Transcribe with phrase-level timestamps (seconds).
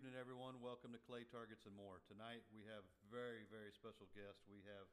[0.00, 0.56] evening, everyone.
[0.64, 2.00] Welcome to Clay Targets and More.
[2.08, 4.40] Tonight we have very, very special guest.
[4.48, 4.88] We have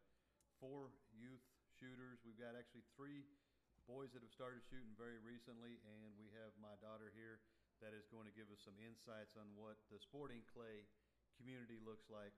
[0.59, 1.47] four youth
[1.79, 2.19] shooters.
[2.27, 3.23] We've got actually three
[3.87, 7.39] boys that have started shooting very recently, and we have my daughter here
[7.79, 10.83] that is going to give us some insights on what the sporting clay
[11.39, 12.35] community looks like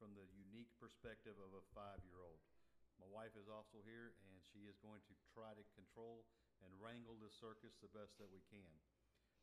[0.00, 2.40] from the unique perspective of a five-year-old.
[2.96, 6.24] My wife is also here, and she is going to try to control
[6.64, 8.72] and wrangle this circus the best that we can.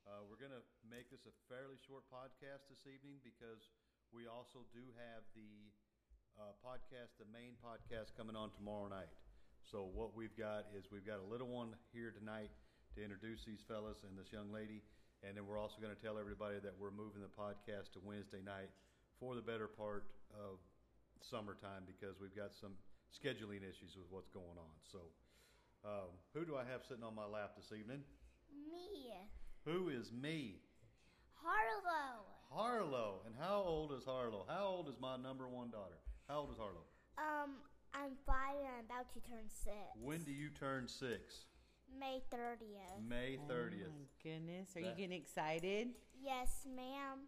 [0.03, 3.71] Uh, we're going to make this a fairly short podcast this evening because
[4.11, 5.71] we also do have the
[6.35, 9.07] uh, podcast, the main podcast, coming on tomorrow night.
[9.63, 12.51] So what we've got is we've got a little one here tonight
[12.95, 14.83] to introduce these fellas and this young lady,
[15.23, 18.43] and then we're also going to tell everybody that we're moving the podcast to Wednesday
[18.43, 18.75] night
[19.23, 20.03] for the better part
[20.35, 20.59] of
[21.23, 22.75] summertime because we've got some
[23.07, 24.73] scheduling issues with what's going on.
[24.83, 24.99] So,
[25.87, 28.03] um, who do I have sitting on my lap this evening?
[28.51, 29.15] Me,
[29.65, 30.55] Who is me?
[31.41, 32.25] Harlow.
[32.51, 33.21] Harlow.
[33.25, 34.45] And how old is Harlow?
[34.47, 35.97] How old is my number one daughter?
[36.27, 36.83] How old is Harlow?
[37.17, 37.55] Um,
[37.93, 39.75] I'm five and I'm about to turn six.
[40.01, 41.45] When do you turn six?
[41.97, 43.07] May 30th.
[43.07, 43.87] May Oh 30th.
[43.87, 44.75] my goodness.
[44.75, 45.89] Are you getting excited?
[46.21, 47.19] Yes, ma'am.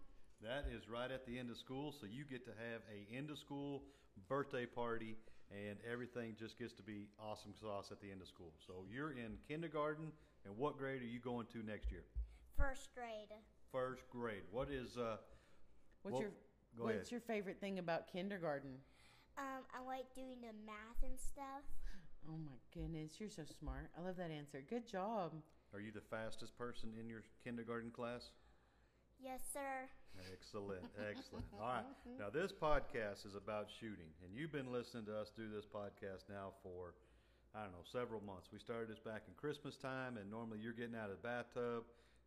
[0.41, 3.29] That is right at the end of school, so you get to have a end
[3.29, 3.83] of school
[4.27, 5.15] birthday party,
[5.51, 8.53] and everything just gets to be awesome sauce at the end of school.
[8.65, 10.11] So you're in kindergarten,
[10.45, 12.03] and what grade are you going to next year?
[12.57, 13.31] First grade.
[13.71, 14.43] First grade.
[14.51, 15.17] What is uh?
[16.03, 16.31] What's Well, your
[16.77, 17.11] go What's ahead.
[17.11, 18.77] your favorite thing about kindergarten?
[19.37, 21.63] Um, I like doing the math and stuff.
[22.27, 23.89] Oh my goodness, you're so smart.
[23.97, 24.63] I love that answer.
[24.67, 25.33] Good job.
[25.73, 28.31] Are you the fastest person in your kindergarten class?
[29.19, 29.89] Yes, sir.
[30.31, 31.45] Excellent, excellent.
[31.59, 31.83] All right.
[32.17, 36.27] Now, this podcast is about shooting, and you've been listening to us do this podcast
[36.29, 36.95] now for,
[37.53, 38.47] I don't know, several months.
[38.51, 41.83] We started this back in Christmas time, and normally you're getting out of the bathtub,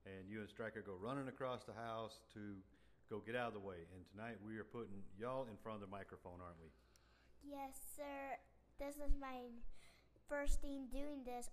[0.07, 2.57] and you and Stryker go running across the house to
[3.11, 3.89] go get out of the way.
[3.95, 6.71] And tonight we are putting y'all in front of the microphone, aren't we?
[7.43, 8.37] Yes, sir.
[8.79, 9.49] This is my
[10.29, 11.51] first thing doing this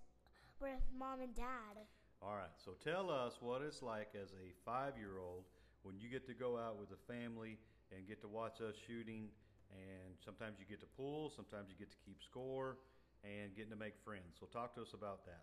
[0.60, 1.80] with mom and dad.
[2.22, 2.54] All right.
[2.62, 5.44] So tell us what it's like as a five year old
[5.82, 7.58] when you get to go out with a family
[7.94, 9.28] and get to watch us shooting.
[9.70, 12.78] And sometimes you get to pull, sometimes you get to keep score,
[13.24, 14.38] and getting to make friends.
[14.38, 15.42] So talk to us about that.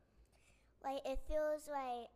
[0.84, 2.08] Like, it feels like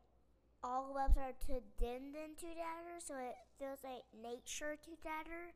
[0.64, 5.54] all of us are together together, so it feels like nature together.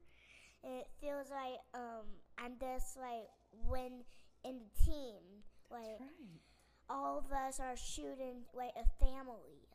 [0.63, 2.05] And it feels like um
[2.37, 3.29] I'm just like
[3.67, 4.03] when
[4.43, 5.43] in the team.
[5.69, 6.41] Like right.
[6.89, 9.67] all of us are shooting like a family.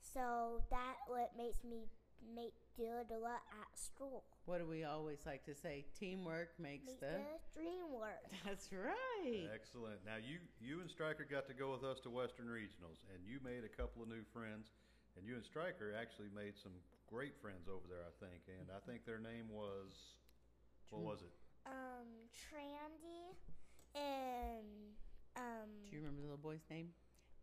[0.00, 1.88] So that what makes me
[2.34, 4.24] make do it a lot at school.
[4.44, 5.84] What do we always like to say?
[5.98, 7.14] Teamwork makes Make the.
[7.22, 8.26] the dream work.
[8.44, 9.46] That's right.
[9.54, 10.02] Excellent.
[10.04, 13.38] Now you you and Stryker got to go with us to Western Regionals, and you
[13.44, 14.74] made a couple of new friends.
[15.16, 16.72] And you and Stryker actually made some
[17.06, 18.48] great friends over there, I think.
[18.48, 19.92] And I think their name was
[20.90, 21.30] what was it?
[21.66, 23.36] Um, Trandy
[23.94, 24.96] and
[25.36, 26.88] um Do you remember the little boy's name?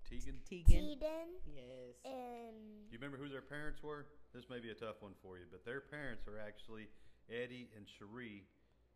[0.09, 0.41] Tegan.
[0.49, 0.97] Tegan.
[0.99, 1.95] Tegan Yes.
[2.03, 4.07] and Do you remember who their parents were?
[4.33, 6.87] This may be a tough one for you, but their parents are actually
[7.29, 8.45] Eddie and Cherie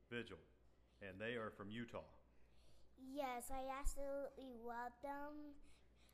[0.09, 0.38] Vigil,
[1.01, 2.05] and they are from Utah.
[3.01, 5.57] Yes, I absolutely love them.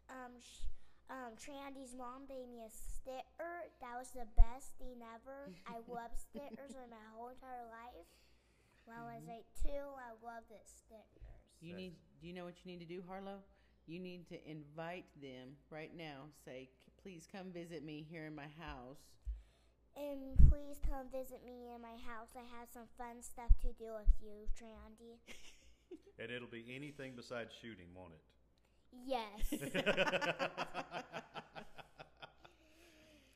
[0.07, 0.71] Um, sh-
[1.11, 3.67] um, Trandy's mom gave me a sticker.
[3.81, 5.51] That was the best thing ever.
[5.67, 8.07] I love stickers in my whole entire life.
[8.85, 11.43] When I was like two, I loved the stickers.
[11.61, 11.93] You need.
[12.21, 13.43] Do you know what you need to do, Harlow?
[13.85, 16.29] You need to invite them right now.
[16.45, 18.99] Say, "C- please come visit me here in my house.
[19.95, 22.29] And please come visit me in my house.
[22.35, 25.19] I have some fun stuff to do with you, Trandy.
[26.19, 28.21] And it'll be anything besides shooting, won't it?
[29.07, 29.53] Yes.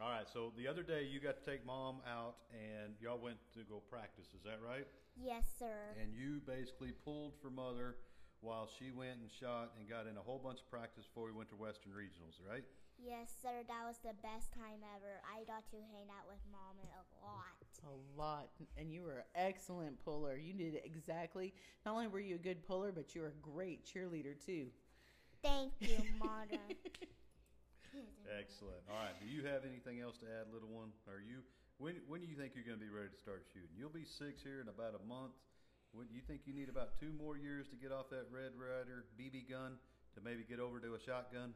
[0.01, 3.37] All right, so the other day you got to take mom out and y'all went
[3.55, 4.85] to go practice, is that right?
[5.15, 5.95] yes, sir.
[6.01, 7.95] And you basically pulled for mother
[8.41, 11.31] while she went and shot and got in a whole bunch of practice before we
[11.31, 12.65] went to Western Regionals, right?
[13.03, 13.67] Yes, sir.
[13.67, 15.19] That was the best time ever.
[15.27, 17.59] I got to hang out with mom a lot.
[17.83, 18.47] A lot,
[18.79, 20.37] and you were an excellent puller.
[20.39, 21.53] You did exactly.
[21.85, 24.67] Not only were you a good puller, but you were a great cheerleader too.
[25.43, 26.63] Thank you, Mona.
[28.39, 28.79] Excellent.
[28.87, 29.11] All right.
[29.19, 30.95] Do you have anything else to add, little one?
[31.11, 31.43] Are you
[31.75, 33.75] when when do you think you're going to be ready to start shooting?
[33.75, 35.35] You'll be six here in about a month.
[35.91, 39.11] When you think you need about two more years to get off that Red Ryder
[39.19, 39.75] BB gun
[40.15, 41.53] to maybe get over to a shotgun?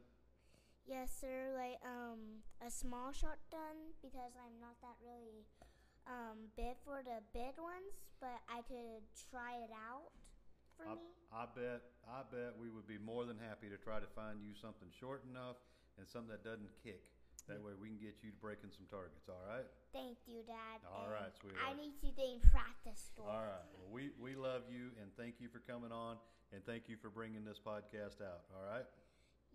[0.87, 1.53] Yes, sir.
[1.53, 5.45] Like um a small shotgun because I'm not that really
[6.07, 7.93] um big for the big ones,
[8.23, 10.15] but I could try it out
[10.79, 11.07] for I, me.
[11.29, 14.55] I bet I bet we would be more than happy to try to find you
[14.55, 15.59] something short enough
[15.99, 17.11] and something that doesn't kick.
[17.47, 19.31] That way we can get you to breaking some targets.
[19.31, 19.63] All right.
[19.95, 20.83] Thank you, Dad.
[20.83, 21.79] All right, I sweetheart.
[21.79, 23.31] need to be in practice store.
[23.31, 23.67] All right.
[23.71, 26.19] Well, we we love you and thank you for coming on
[26.51, 28.43] and thank you for bringing this podcast out.
[28.51, 28.83] All right.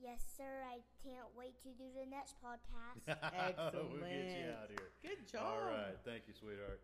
[0.03, 0.65] Yes, sir.
[0.67, 3.07] I can't wait to do the next podcast.
[3.07, 3.75] Excellent.
[3.93, 4.59] we'll get you Excellent.
[4.59, 4.91] out here.
[5.03, 5.47] Good job.
[5.47, 5.95] All right.
[6.05, 6.81] Thank you, sweetheart.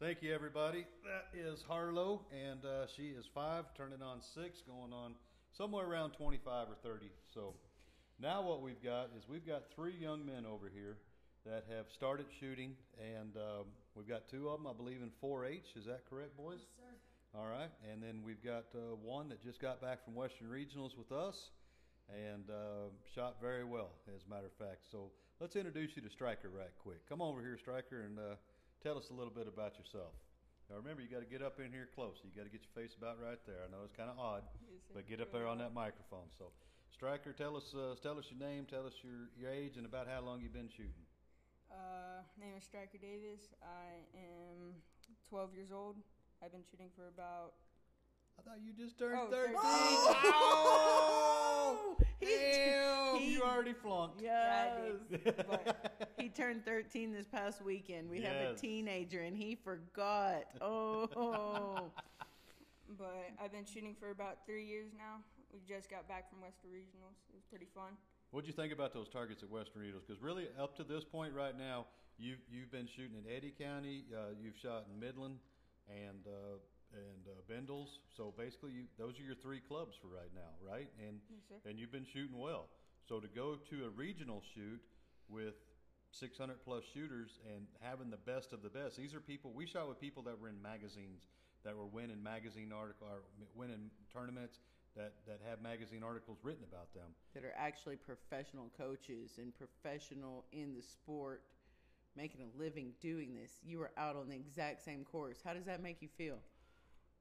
[0.00, 0.84] Thank you, everybody.
[1.04, 5.14] That is Harlow, and uh, she is five, turning on six, going on
[5.56, 7.06] somewhere around 25 or 30.
[7.32, 7.54] So
[8.20, 10.98] now what we've got is we've got three young men over here
[11.46, 15.76] that have started shooting, and um, we've got two of them, I believe, in 4-H.
[15.76, 16.58] Is that correct, boys?
[16.58, 17.38] Yes, sir.
[17.38, 20.96] All right, and then we've got uh, one that just got back from Western Regionals
[20.98, 21.50] with us,
[22.10, 24.86] and uh, shot very well, as a matter of fact.
[24.90, 25.10] So
[25.40, 27.06] let's introduce you to Stryker right quick.
[27.08, 28.36] Come over here, Stryker, and uh,
[28.82, 30.14] tell us a little bit about yourself.
[30.70, 32.18] Now remember, you got to get up in here close.
[32.22, 33.62] You got to get your face about right there.
[33.62, 36.26] I know it's kind of odd, Yes, but get up there on that microphone.
[36.38, 36.50] So,
[36.90, 40.08] Stryker, tell us uh, tell us your name, tell us your, your age, and about
[40.08, 41.06] how long you've been shooting.
[41.70, 43.54] Uh, name is Striker Davis.
[43.62, 44.74] I am
[45.28, 45.96] 12 years old.
[46.42, 47.54] I've been shooting for about.
[48.38, 49.54] I thought you just turned Oh, 13.
[49.54, 49.62] 13.
[50.34, 51.96] Oh!
[52.18, 54.22] He- Damn, he- you already flunked.
[54.22, 54.72] Yeah,
[55.10, 55.22] Yes.
[55.22, 55.36] did.
[55.46, 58.08] But He turned 13 this past weekend.
[58.08, 60.44] We have a teenager and he forgot.
[60.62, 61.90] Oh.
[62.98, 65.20] but I've been shooting for about three years now.
[65.52, 67.16] We just got back from Western Regionals.
[67.28, 67.92] It was pretty fun.
[68.30, 70.06] What'd you think about those targets at Western Regionals?
[70.06, 71.86] Because really, up to this point right now,
[72.18, 75.36] you've you've been shooting in Eddy County, uh, you've shot in Midland,
[75.88, 76.56] and uh,
[76.96, 78.00] and uh, Bendels.
[78.16, 80.88] So basically, you those are your three clubs for right now, right?
[81.06, 81.20] And
[81.50, 82.68] Yes, and you've been shooting well.
[83.08, 84.80] So to go to a regional shoot
[85.28, 85.54] with
[86.10, 89.88] 600 plus shooters and having the best of the best, these are people we shot
[89.88, 91.28] with people that were in magazines,
[91.64, 93.20] that were winning magazine article or
[93.54, 94.60] winning tournaments.
[94.96, 97.12] That, that have magazine articles written about them.
[97.34, 101.42] that are actually professional coaches and professional in the sport,
[102.16, 103.60] making a living doing this.
[103.62, 105.40] You were out on the exact same course.
[105.44, 106.38] How does that make you feel?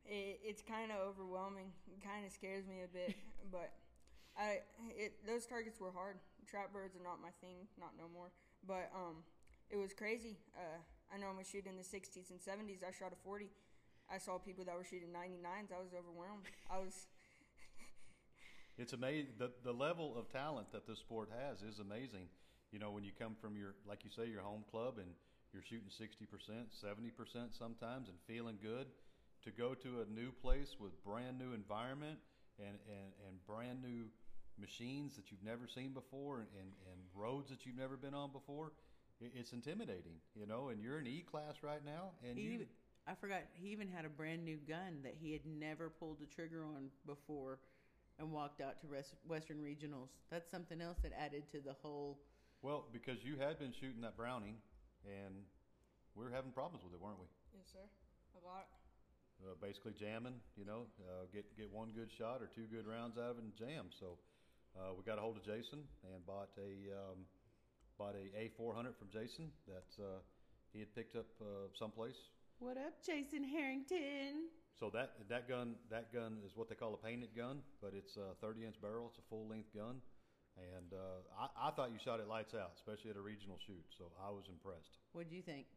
[0.06, 1.74] It, it's kind of overwhelming.
[1.90, 3.16] It kind of scares me a bit,
[3.52, 3.74] but
[4.38, 4.62] I
[4.96, 6.18] it those targets were hard.
[6.48, 8.32] Trap birds are not my thing, not no more.
[8.68, 9.26] But um,
[9.70, 10.38] it was crazy.
[10.56, 10.82] Uh,
[11.14, 12.82] I normally shoot in the 60s and 70s.
[12.82, 13.50] I shot a 40.
[14.10, 15.74] I saw people that were shooting 99s.
[15.74, 16.46] I was overwhelmed.
[16.70, 17.08] I was
[18.78, 19.34] It's amazing.
[19.38, 22.28] The, the level of talent that this sport has is amazing.
[22.72, 25.08] You know, when you come from your, like you say, your home club and
[25.54, 28.88] you're shooting 60%, 70% sometimes and feeling good,
[29.46, 32.18] to go to a new place with brand new environment
[32.60, 34.06] and, and, and brand new
[34.60, 38.32] machines that you've never seen before and, and, and roads that you've never been on
[38.32, 38.72] before,
[39.22, 42.52] it, it's intimidating, you know, and you're in E class right now and He you,
[42.52, 42.68] even,
[43.08, 46.26] I forgot he even had a brand new gun that he had never pulled the
[46.26, 47.60] trigger on before
[48.18, 50.10] and walked out to res- Western Regionals.
[50.32, 52.18] That's something else that added to the whole.
[52.62, 54.56] well, because you had been shooting that Browning
[55.06, 55.36] and
[56.16, 57.28] we were having problems with it, weren't we?
[57.54, 57.84] yes, sir.
[58.42, 58.68] A lot.
[59.44, 60.40] Uh, basically jamming.
[60.56, 63.44] You know, uh, get get one good shot or two good rounds out of it
[63.44, 63.92] and jam.
[64.00, 64.18] So
[64.78, 67.26] uh, we got a hold of Jason and bought a um,
[67.98, 70.20] bought a A400 from Jason that uh,
[70.74, 72.18] he had picked up uh, someplace.
[72.60, 74.52] What up, Jason Harrington?
[74.80, 78.18] So that that gun that gun is what they call a painted gun, but it's
[78.18, 79.08] a 30 inch barrel.
[79.10, 80.04] It's a full length gun,
[80.60, 83.84] and uh, I, I thought you shot it lights out, especially at a regional shoot.
[83.98, 85.00] So I was impressed.
[85.14, 85.68] What do you think?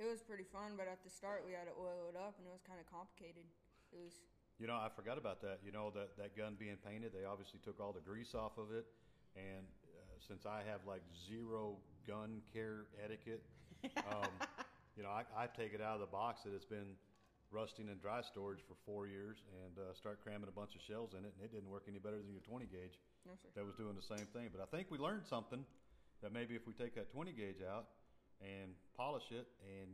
[0.00, 2.48] It was pretty fun, but at the start we had to oil it up, and
[2.48, 3.44] it was kind of complicated.
[3.92, 4.24] It was
[4.56, 5.60] You know, I forgot about that.
[5.60, 8.72] You know, that, that gun being painted, they obviously took all the grease off of
[8.72, 8.88] it.
[9.36, 11.76] And uh, since I have like zero
[12.08, 13.44] gun care etiquette,
[14.08, 14.32] um,
[14.96, 16.96] you know, I, I take it out of the box that it's been
[17.52, 21.12] rusting in dry storage for four years and uh, start cramming a bunch of shells
[21.12, 21.36] in it.
[21.36, 22.96] And it didn't work any better than your 20 gauge
[23.28, 24.48] no that was doing the same thing.
[24.48, 25.60] But I think we learned something
[26.24, 27.99] that maybe if we take that 20 gauge out
[28.40, 29.88] and polish it and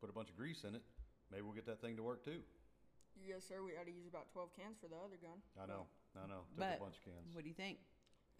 [0.00, 0.82] put a bunch of grease in it,
[1.30, 2.42] maybe we'll get that thing to work too.
[3.14, 3.62] Yes, sir.
[3.62, 5.38] We had to use about 12 cans for the other gun.
[5.54, 5.86] I know,
[6.18, 6.42] I know.
[6.50, 7.30] Took But a bunch of cans.
[7.32, 7.78] what do you think?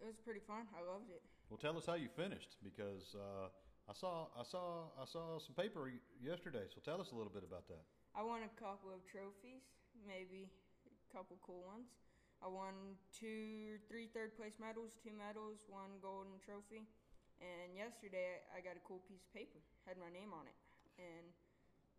[0.03, 0.67] It was pretty fun.
[0.75, 1.23] I loved it.
[1.49, 3.47] Well, tell us how you finished because uh,
[3.87, 5.87] I saw, I saw, I saw some paper
[6.19, 6.67] yesterday.
[6.75, 7.87] So tell us a little bit about that.
[8.19, 9.63] I won a couple of trophies,
[10.03, 10.51] maybe
[10.91, 11.95] a couple cool ones.
[12.43, 16.83] I won two, three third place medals, two medals, one golden trophy.
[17.45, 20.57] And yesterday I got a cool piece of paper, had my name on it,
[20.97, 21.29] and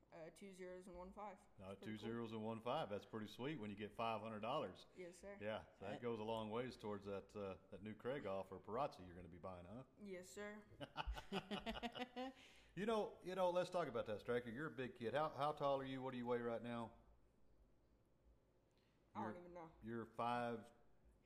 [0.09, 1.37] uh, two zeros and one five.
[1.69, 2.09] It's two pretty cool.
[2.09, 2.89] zeros and one five.
[2.89, 4.89] That's pretty sweet when you get five hundred dollars.
[4.97, 5.29] Yes, sir.
[5.37, 9.13] Yeah, that goes a long ways towards that uh, that new Krieghoff or Perazzi you're
[9.13, 9.85] going to be buying, huh?
[10.01, 10.49] Yes, sir.
[12.75, 13.51] You know, you know.
[13.51, 14.49] Let's talk about that, Striker.
[14.53, 15.13] You're a big kid.
[15.15, 16.01] How how tall are you?
[16.01, 16.89] What do you weigh right now?
[19.15, 19.69] I You're- don't even know.
[19.81, 20.59] You're five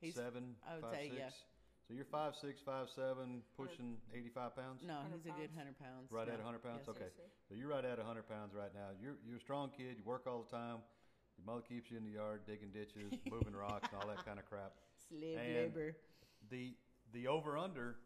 [0.00, 1.34] He's- seven, I would five, say, six?
[1.34, 1.42] So
[1.90, 4.78] So you're five six, five seven, pushing eighty five pounds.
[4.86, 5.58] No, 100 he's a good pounds.
[5.58, 6.06] hundred pounds.
[6.14, 6.46] Right at now.
[6.46, 6.86] 100 pounds?
[6.86, 7.10] Yes, Okay.
[7.10, 7.26] Yes, sir.
[7.50, 8.94] So you're right at hundred pounds right now.
[9.02, 9.98] You're you're a strong kid.
[9.98, 10.86] You work all the time.
[11.34, 14.38] Your mother keeps you in the yard digging ditches, moving rocks, and all that kind
[14.38, 14.70] of crap.
[15.10, 15.98] Slave And- labor.
[16.46, 16.78] The
[17.10, 17.98] the over under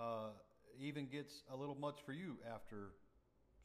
[0.00, 0.32] uh,
[0.80, 2.96] even gets a little much for you after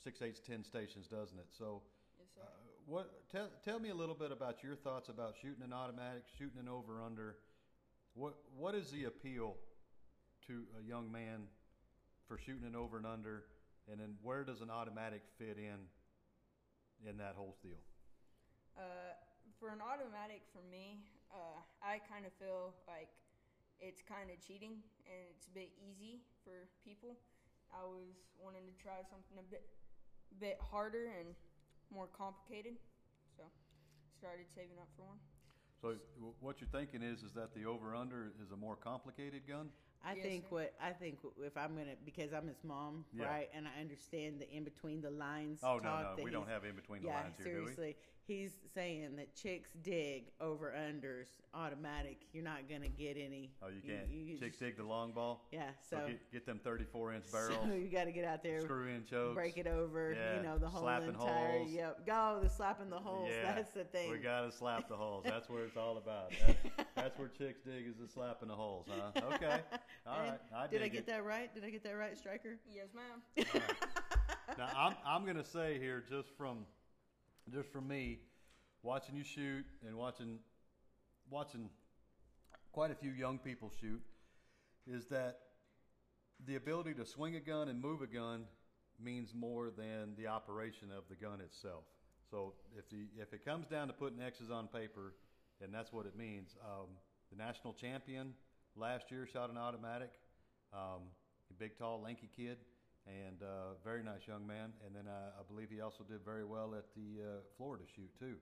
[0.03, 1.47] six, eight, ten stations, doesn't it?
[1.55, 1.79] So.
[2.19, 2.43] Yes, sir.
[2.43, 2.51] Uh,
[2.83, 6.59] what tell tell me a little bit about your thoughts about shooting an automatic, shooting
[6.59, 7.39] an over under.
[8.13, 9.55] What what is the appeal
[10.47, 11.49] to a young man
[12.27, 13.45] for shooting an over and under,
[13.89, 15.89] and then where does an automatic fit in
[17.09, 17.81] in that whole deal?
[18.77, 19.17] Uh,
[19.59, 21.01] for an automatic, for me,
[21.33, 23.09] uh, I kind of feel like
[23.79, 24.77] it's kind of cheating
[25.09, 27.17] and it's a bit easy for people.
[27.73, 29.65] I was wanting to try something a bit,
[30.39, 31.33] bit harder and
[31.89, 32.77] more complicated,
[33.37, 33.43] so
[34.17, 35.21] started saving up for one.
[35.83, 35.95] So
[36.39, 39.67] what you're thinking is is that the over under is a more complicated gun?
[40.05, 40.55] I Yes, think sir.
[40.55, 43.25] what I think if I'm gonna because I'm his mom, Yeah.
[43.25, 45.59] right, and I understand the in between the lines.
[45.61, 47.95] Oh talk no no, we don't have in between the yeah, lines here, do we?
[48.27, 48.33] Seriously.
[48.43, 52.17] He's saying that chicks dig over unders automatic.
[52.31, 53.51] You're not gonna get any.
[53.61, 54.09] Oh, you can't.
[54.09, 55.45] you Chicks just- dig the long ball.
[55.51, 57.57] Yeah, So, so, get, get them 34 inch barrels.
[57.63, 59.35] so you got to get out there, screw in chokes.
[59.35, 60.13] break it over.
[60.13, 61.49] Yeah, You know the whole slapping entire.
[61.59, 61.71] holes.
[61.71, 63.29] Yep, go the slapping the holes.
[63.31, 64.09] Yeah, That's the thing.
[64.11, 65.25] We gotta slap the holes.
[65.25, 66.31] That's where it's all about.
[66.75, 69.11] That, that's where chicks dig is the slapping the holes, huh?
[69.33, 69.59] Okay.
[70.07, 70.27] all right.
[70.27, 70.39] And right.
[70.55, 71.07] I Did I get it.
[71.07, 71.53] that right?
[71.53, 72.55] Did I get that right, Striker?
[72.73, 73.45] Yes, ma'am.
[73.53, 74.57] All right.
[74.57, 76.59] Now I'm I'm gonna say here just from
[77.51, 78.19] just for me
[78.81, 80.39] watching you shoot and watching
[81.29, 81.69] watching
[82.71, 84.01] quite a few young people shoot
[84.87, 85.39] is that
[86.45, 88.43] the ability to swing a gun and move a gun
[89.03, 91.83] means more than the operation of the gun itself.
[92.29, 95.13] So if the if it comes down to putting X's on paper,
[95.61, 96.55] and that's what it means.
[96.63, 96.87] Um,
[97.31, 98.33] the national champion
[98.75, 100.11] last year shot an automatic.
[100.73, 101.03] Um,
[101.49, 102.57] a big, tall, lanky kid,
[103.07, 104.71] and uh, very nice young man.
[104.85, 108.11] And then uh, I believe he also did very well at the uh, Florida shoot
[108.17, 108.35] too,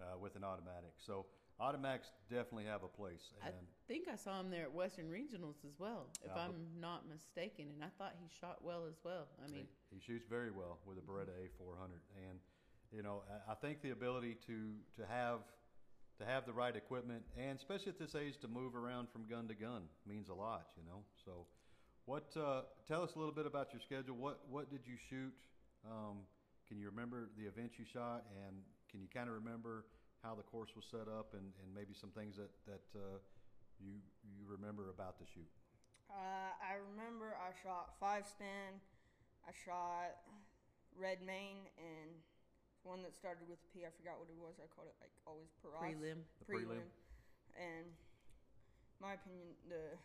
[0.00, 0.92] uh, with an automatic.
[0.98, 1.26] So
[1.60, 3.32] automatics definitely have a place.
[3.42, 3.50] I
[3.88, 7.82] think I saw him there at Western Regionals as well, if I'm not mistaken, and
[7.82, 9.28] I thought he shot well as well.
[9.42, 12.38] I mean, he, he shoots very well with a Beretta A400, and
[12.92, 15.40] you know I, I think the ability to to have
[16.18, 19.48] to have the right equipment, and especially at this age, to move around from gun
[19.48, 20.68] to gun means a lot.
[20.76, 21.46] You know, so
[22.06, 22.24] what?
[22.36, 24.16] Uh, tell us a little bit about your schedule.
[24.16, 25.32] What what did you shoot?
[25.84, 26.24] Um,
[26.68, 28.56] can you remember the events you shot, and
[28.90, 29.84] can you kind of remember
[30.22, 33.18] how the course was set up, and, and maybe some things that that uh,
[33.80, 35.48] you you remember about the shoot?
[36.08, 38.80] Uh, I remember I shot five stand.
[39.44, 40.24] I shot
[40.96, 42.16] red main and
[42.84, 43.84] one that started with a P.
[43.84, 44.56] I forgot what it was.
[44.60, 45.80] I called it like always Paras.
[45.80, 46.20] prelim.
[46.40, 46.84] The prelim.
[47.56, 47.92] And
[49.00, 49.96] my opinion, the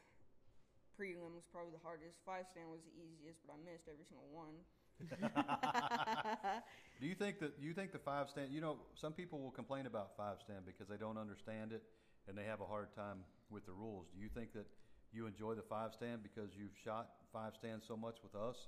[1.00, 2.20] prelim was probably the hardest.
[2.28, 4.60] Five stand was the easiest, but I missed every single one.
[7.00, 8.52] Do you think that you think the five stand?
[8.52, 11.84] You know, some people will complain about five stand because they don't understand it
[12.28, 14.08] and they have a hard time with the rules.
[14.14, 14.68] Do you think that
[15.14, 18.68] you enjoy the five stand because you've shot five stands so much with us?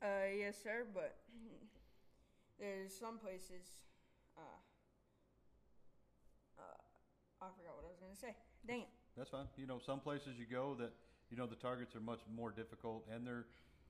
[0.00, 0.86] Uh, yes, sir.
[0.92, 1.20] But
[2.58, 3.84] there's some places.
[4.36, 4.40] Uh,
[6.58, 8.34] uh, I forgot what I was gonna say.
[8.66, 8.88] Dang it.
[9.16, 9.46] That's fine.
[9.56, 10.92] You know, some places you go that
[11.30, 13.46] you know the targets are much more difficult, and they're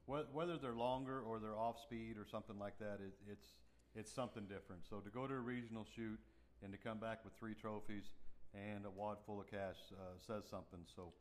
[0.06, 2.98] whether they're longer or they're off speed or something like that.
[3.00, 3.46] It, it's
[3.94, 4.82] it's something different.
[4.88, 6.18] So to go to a regional shoot
[6.62, 8.04] and to come back with three trophies
[8.54, 10.80] and a wad full of cash uh, says something.
[10.94, 11.12] So.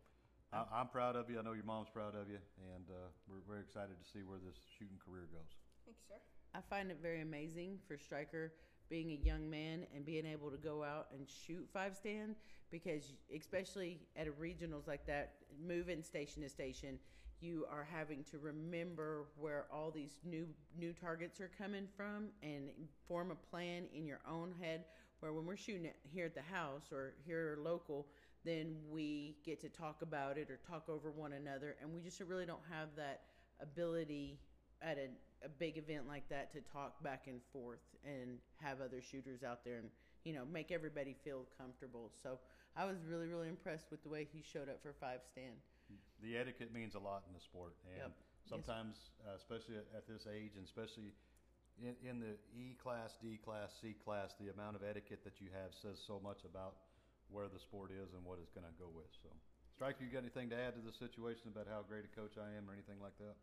[0.53, 1.39] I, I'm proud of you.
[1.39, 2.37] I know your mom's proud of you,
[2.75, 5.49] and uh, we're very excited to see where this shooting career goes.
[5.83, 6.21] Thank you, sir.
[6.53, 8.53] I find it very amazing for Striker
[8.93, 12.35] being a young man and being able to go out and shoot five stand
[12.69, 15.33] because especially at a regionals like that,
[15.67, 16.99] moving station to station,
[17.41, 20.45] you are having to remember where all these new
[20.77, 22.69] new targets are coming from and
[23.07, 24.83] form a plan in your own head
[25.21, 28.05] where when we're shooting it here at the house or here local
[28.45, 31.77] then we get to talk about it or talk over one another.
[31.81, 33.21] And we just really don't have that
[33.59, 34.37] ability
[34.83, 35.07] at a,
[35.45, 39.63] a big event like that to talk back and forth and have other shooters out
[39.63, 39.89] there and
[40.23, 42.39] you know make everybody feel comfortable so
[42.75, 45.55] i was really really impressed with the way he showed up for five stand
[46.23, 48.11] the etiquette means a lot in the sport, and Yep.
[48.15, 48.49] Yes.
[48.49, 48.95] sometimes,
[49.27, 51.11] uh, especially at, this age, and especially
[51.77, 55.49] in, in the E class, D class, C class, the amount of etiquette that you
[55.51, 56.75] have says so much about
[57.29, 59.11] where the sport is and what it's going to go with.
[59.21, 59.29] So,
[59.75, 62.55] Striker, you got anything to add to the situation about how great a coach I
[62.55, 63.35] am, or anything like that?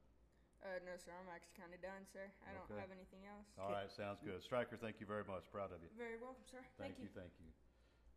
[0.61, 1.13] Uh, no, sir.
[1.17, 2.29] I'm actually kind of done, sir.
[2.45, 2.77] I don't Okay.
[2.81, 3.49] have anything else.
[3.57, 4.43] All right, sounds good.
[4.45, 5.49] Striker, thank you very much.
[5.51, 5.89] Proud of you.
[5.97, 6.61] Very welcome, sir.
[6.77, 7.49] Thank, you, thank you.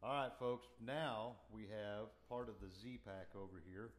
[0.04, 0.68] All right, folks.
[0.84, 3.92] Now we have part of the Z pack over here.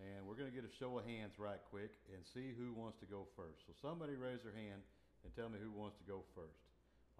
[0.00, 3.04] and we're gonna get a show of hands right quick and see who wants to
[3.04, 3.66] go first.
[3.68, 4.80] So somebody raise their hand
[5.24, 6.56] and tell me who wants to go first.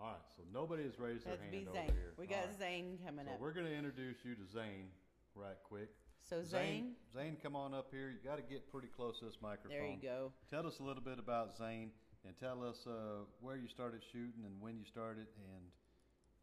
[0.01, 1.93] All right, so nobody has raised their That'd be hand over Zane.
[1.93, 2.15] here.
[2.17, 2.57] We All got right.
[2.59, 3.41] Zane coming So up.
[3.41, 4.89] we're gonna introduce you to Zane
[5.35, 5.93] right quick.
[6.29, 8.09] So Zane, Zane, come on up here.
[8.11, 9.71] You got to get pretty close to this microphone.
[9.79, 10.33] there you go.
[10.49, 11.91] Tell us a little bit about Zane
[12.25, 15.65] and tell us uh, where you started shooting and when you started, and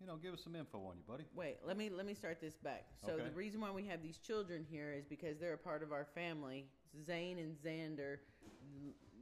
[0.01, 1.23] you know, give us some info on you, buddy.
[1.35, 2.85] Wait, let me let me start this back.
[3.05, 3.23] So Okay.
[3.23, 6.05] the reason why we have these children here is because they're a part of our
[6.05, 6.67] family.
[7.05, 8.17] Zane and Xander,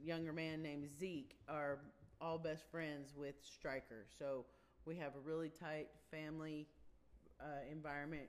[0.02, 1.78] younger man named Zeke, are
[2.20, 4.06] all best friends with Stryker.
[4.18, 4.46] So
[4.84, 6.66] we have a really tight family
[7.40, 8.28] uh, environment,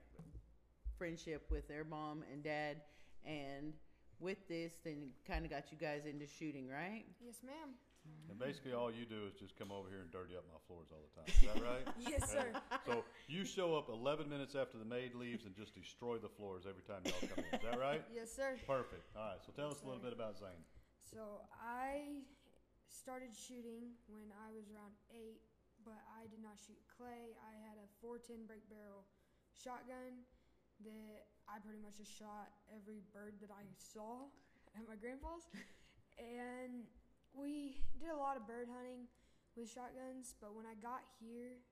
[0.98, 2.82] friendship with their mom and dad,
[3.24, 3.72] and
[4.20, 7.04] with this, then kind of got you guys into shooting, right?
[7.24, 7.78] Yes, ma'am.
[8.30, 10.88] And basically, all you do is just come over here and dirty up my floors
[10.92, 11.28] all the time.
[11.28, 11.84] Is that right?
[12.00, 12.56] Yes, sir.
[12.88, 16.64] So you show up 11 minutes after the maid leaves and just destroy the floors
[16.64, 17.52] every time y'all come in.
[17.52, 18.00] Is that right?
[18.14, 18.56] Yes, sir.
[18.64, 19.04] Perfect.
[19.12, 19.40] All right.
[19.44, 20.12] So tell us a little Sorry.
[20.12, 20.64] bit about Zane.
[21.04, 22.24] So I
[22.88, 25.44] started shooting when I was around eight,
[25.84, 27.36] but I did not shoot clay.
[27.44, 29.04] I had a 410 break barrel
[29.52, 30.24] shotgun
[30.84, 34.28] that I pretty much just shot every bird that I saw
[34.76, 35.48] at my grandpa's.
[36.18, 36.82] And
[37.30, 39.06] we did a lot of bird hunting
[39.54, 41.62] with shotguns, but when I got here,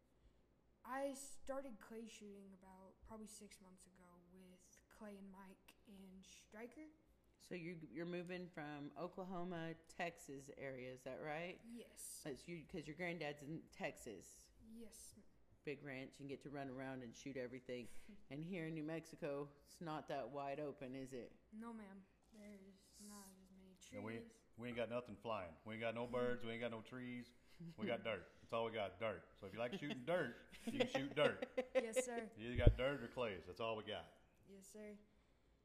[0.86, 4.62] I started clay shooting about probably six months ago with
[4.94, 6.86] Clay and Mike and Striker.
[7.42, 11.58] So you you're moving from Oklahoma, Texas area, is that right?
[11.66, 12.22] Yes.
[12.22, 14.46] That's you because your granddad's in Texas,
[14.78, 14.94] Yes.
[15.18, 15.25] ma'am.
[15.66, 17.90] Big ranch, and get to run around and shoot everything.
[18.30, 21.34] and here in New Mexico, it's not that wide open, is it?
[21.50, 21.98] No, ma'am.
[22.32, 22.78] There's
[23.10, 23.98] not as many trees.
[23.98, 24.22] And we
[24.56, 25.52] we ain't got nothing flying.
[25.66, 26.46] We ain't got no birds.
[26.46, 27.26] We ain't got no trees.
[27.76, 28.24] We got dirt.
[28.40, 29.00] That's all we got.
[29.00, 29.24] Dirt.
[29.40, 30.36] So if you like shooting dirt,
[30.68, 31.44] you can shoot dirt.
[31.74, 32.24] yes, sir.
[32.38, 33.44] You either got dirt or clays.
[33.48, 34.06] That's all we got.
[34.48, 34.94] Yes, sir.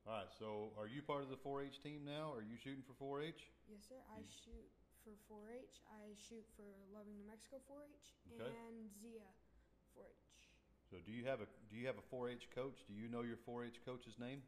[0.07, 0.31] All right.
[0.39, 2.31] So are you part of the 4-H team now?
[2.31, 3.43] Are you shooting for 4-H?
[3.67, 3.99] Yes, sir.
[4.11, 4.67] I shoot
[5.03, 5.83] for 4-H.
[5.91, 8.49] I shoot for Loving New Mexico 4-H Okay.
[8.49, 9.27] and Zia
[9.97, 10.31] 4-H.
[10.89, 12.83] So do you have a do you have a 4-H coach?
[12.87, 14.43] Do you know your 4-H coach's name?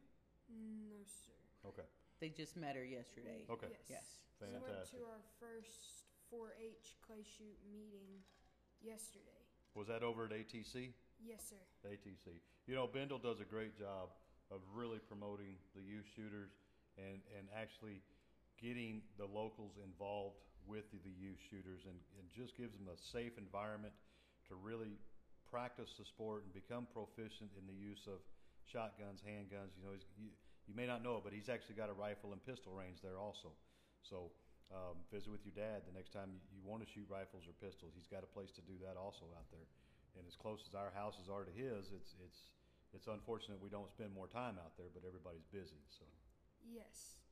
[0.48, 1.32] No, sir.
[1.68, 1.88] Okay.
[2.20, 3.48] They just met her yesterday.
[3.48, 3.72] Okay.
[3.72, 3.88] Yes.
[3.88, 4.06] Yes.
[4.40, 5.00] We went Fantastic.
[5.00, 8.20] to our first 4-H clay shoot meeting
[8.82, 9.40] yesterday.
[9.74, 10.92] Was that over at ATC?
[11.18, 11.62] Yes, sir.
[11.88, 12.40] ATC.
[12.66, 14.12] You know, Bendel does a great job
[14.50, 16.52] of really promoting the youth shooters
[16.98, 18.02] and, and actually
[18.60, 22.96] getting the locals involved with the, the youth shooters and, and just gives them a
[22.96, 23.92] safe environment
[24.48, 25.00] to really
[25.54, 28.18] practice the sport and become proficient in the use of
[28.66, 29.70] shotguns, handguns.
[29.78, 30.34] You know, you,
[30.66, 33.22] you may not know it, but he's actually got a rifle and pistol range there
[33.22, 33.54] also.
[34.02, 34.34] So
[34.74, 37.54] um, visit with your dad the next time you, you want to shoot rifles or
[37.62, 37.94] pistols.
[37.94, 39.70] He's got a place to do that also out there.
[40.18, 42.50] And as close as our houses are to his, it's it's
[42.90, 45.78] it's unfortunate we don't spend more time out there, but everybody's busy.
[45.86, 46.02] So
[46.66, 47.22] Yes.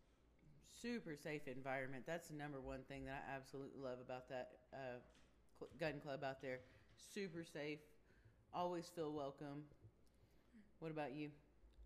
[0.70, 2.06] Super safe environment.
[2.06, 5.02] That's the number one thing that I absolutely love about that uh,
[5.78, 6.62] gun club out there.
[6.94, 7.78] Super safe.
[8.52, 9.64] Always feel welcome.
[10.84, 11.32] What about you?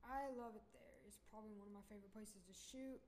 [0.02, 0.98] I love it there.
[1.06, 2.98] It's probably one of my favorite places to shoot.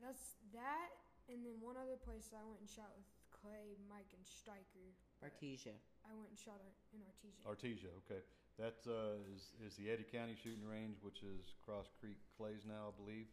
[0.00, 0.96] That's that,
[1.28, 4.96] and then one other place I went and shot with Clay, Mike, and Stryker.
[5.20, 5.76] Artesia.
[6.08, 6.56] I went and shot
[6.96, 7.44] in Artesia.
[7.44, 8.24] Artesia, okay,
[8.56, 12.88] that uh, is is the Eddy County shooting range, which is Cross Creek Clays now,
[12.88, 13.28] I believe.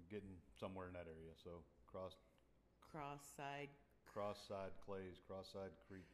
[0.00, 1.36] We're getting somewhere in that area.
[1.36, 2.16] So cross
[2.88, 3.68] Cross side.
[4.08, 6.08] cross side Clays, cross side Creek.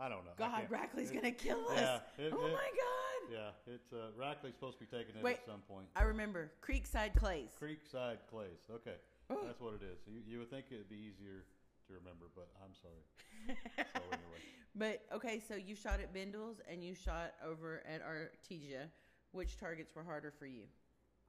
[0.00, 0.32] I don't know.
[0.38, 1.76] God, Rackley's it- gonna kill us.
[1.80, 3.30] Yeah, it- oh it- my God.
[3.30, 5.36] Yeah, it's uh, Rackley's supposed to be taking it Wait.
[5.38, 5.86] at some point.
[5.94, 7.50] I remember Creekside Clays.
[7.60, 8.64] Creekside Clays.
[8.70, 8.96] Okay,
[9.28, 9.44] Oh.
[9.44, 9.98] that's what it is.
[10.08, 11.44] You, you would think it'd be easier
[11.86, 13.04] to remember, but I'm sorry.
[13.76, 14.40] So anyway,
[14.74, 18.88] But okay, so you shot at Bindles and you shot over at Artesia.
[19.32, 20.62] Which targets were harder for you?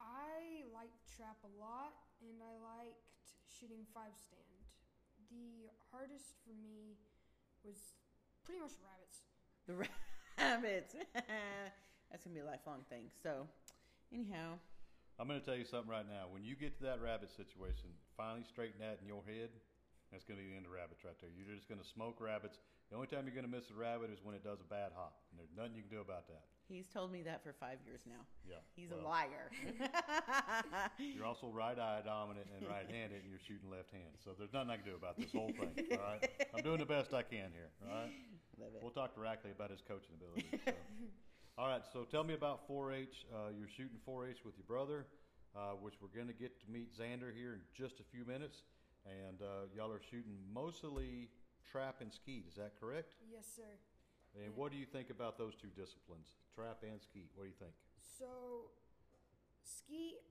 [0.02, 2.98] I liked trap a lot, and I liked
[3.46, 4.66] shooting five stand.
[5.30, 6.98] The hardest for me
[7.64, 7.78] was
[8.52, 9.24] pretty much rabbits.
[9.68, 9.76] The
[10.44, 10.92] rabbits.
[12.12, 13.08] That's gonna be a lifelong thing.
[13.24, 13.48] So,
[14.12, 14.60] anyhow,
[15.20, 16.28] I'm going to tell you something right now.
[16.34, 19.54] When you get to that rabbit situation, finally straighten that in your head.
[20.10, 21.30] That's going to be the end of rabbits right there.
[21.32, 22.60] You're just going to smoke rabbits.
[22.90, 24.92] The only time you're going to miss a rabbit is when it does a bad
[24.92, 26.44] hop, and there's nothing you can do about that.
[26.68, 28.20] he's told me that for five years now.
[28.44, 29.48] Yeah, He's well, a liar.
[31.00, 34.20] You're also right eye dominant and right handed, and you're shooting left hand.
[34.20, 35.72] So there's nothing I can do about this whole thing.
[35.96, 37.72] All right, I'm doing the best I can here.
[37.88, 38.12] All right.
[38.62, 38.82] Love it.
[38.84, 40.46] We'll talk to Rackley about his coaching ability.
[40.66, 40.72] So.
[41.58, 43.26] All right, so tell me about 4-H.
[43.34, 45.06] Uh, you're shooting 4-H with your brother,
[45.58, 48.64] uh, which we're going to get to meet Xander here in just a few minutes.
[49.06, 51.30] And uh, y'all are shooting mostly
[51.66, 52.46] trap and skeet.
[52.48, 53.18] Is that correct?
[53.26, 53.82] Yes, sir.
[54.38, 57.34] And what do you think about those two disciplines, trap and skeet?
[57.36, 57.74] What do you think?
[58.00, 58.70] So,
[59.66, 60.22] skeet,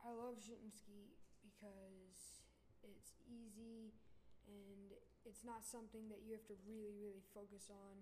[0.00, 1.18] I love shooting skeet.
[1.42, 2.46] because
[2.86, 3.92] it's easy
[4.48, 4.96] and
[5.30, 7.94] it's not something that you have to really, really focus on.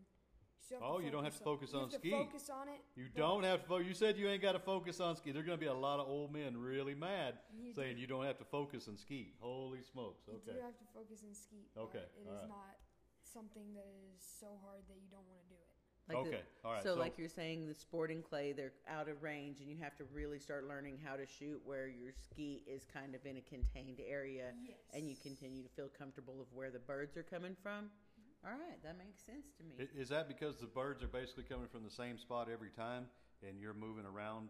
[0.64, 2.12] still Oh, you don't have to focus you on skeet.
[2.12, 2.80] Focus on it.
[2.96, 3.68] You don't have to.
[3.68, 5.34] Fo- you said you ain't got to focus on skeet.
[5.34, 8.00] There's going to be a lot of old men really mad You saying do.
[8.00, 9.34] you don't have to focus on skeet.
[9.40, 10.24] Holy smokes!
[10.24, 10.40] Okay.
[10.46, 11.68] You do have to focus on skeet.
[11.76, 12.48] Okay, it is alright.
[12.48, 12.74] not
[13.22, 15.67] something that is so hard that you don't want to do it.
[16.08, 16.42] Like the- okay.
[16.64, 16.82] All right.
[16.82, 20.04] So, like you're saying, the sporting clay, they're out of range, and you have to
[20.12, 24.00] really start learning how to shoot where your skeet is kind of in a contained
[24.06, 24.76] area, Yes.
[24.94, 27.84] and you continue to feel comfortable of where the birds are coming from.
[27.90, 28.46] Mm-hmm.
[28.48, 29.88] All right, that makes sense to me.
[29.94, 33.06] Is that because the birds are basically coming from the same spot every time,
[33.46, 34.48] and you're moving around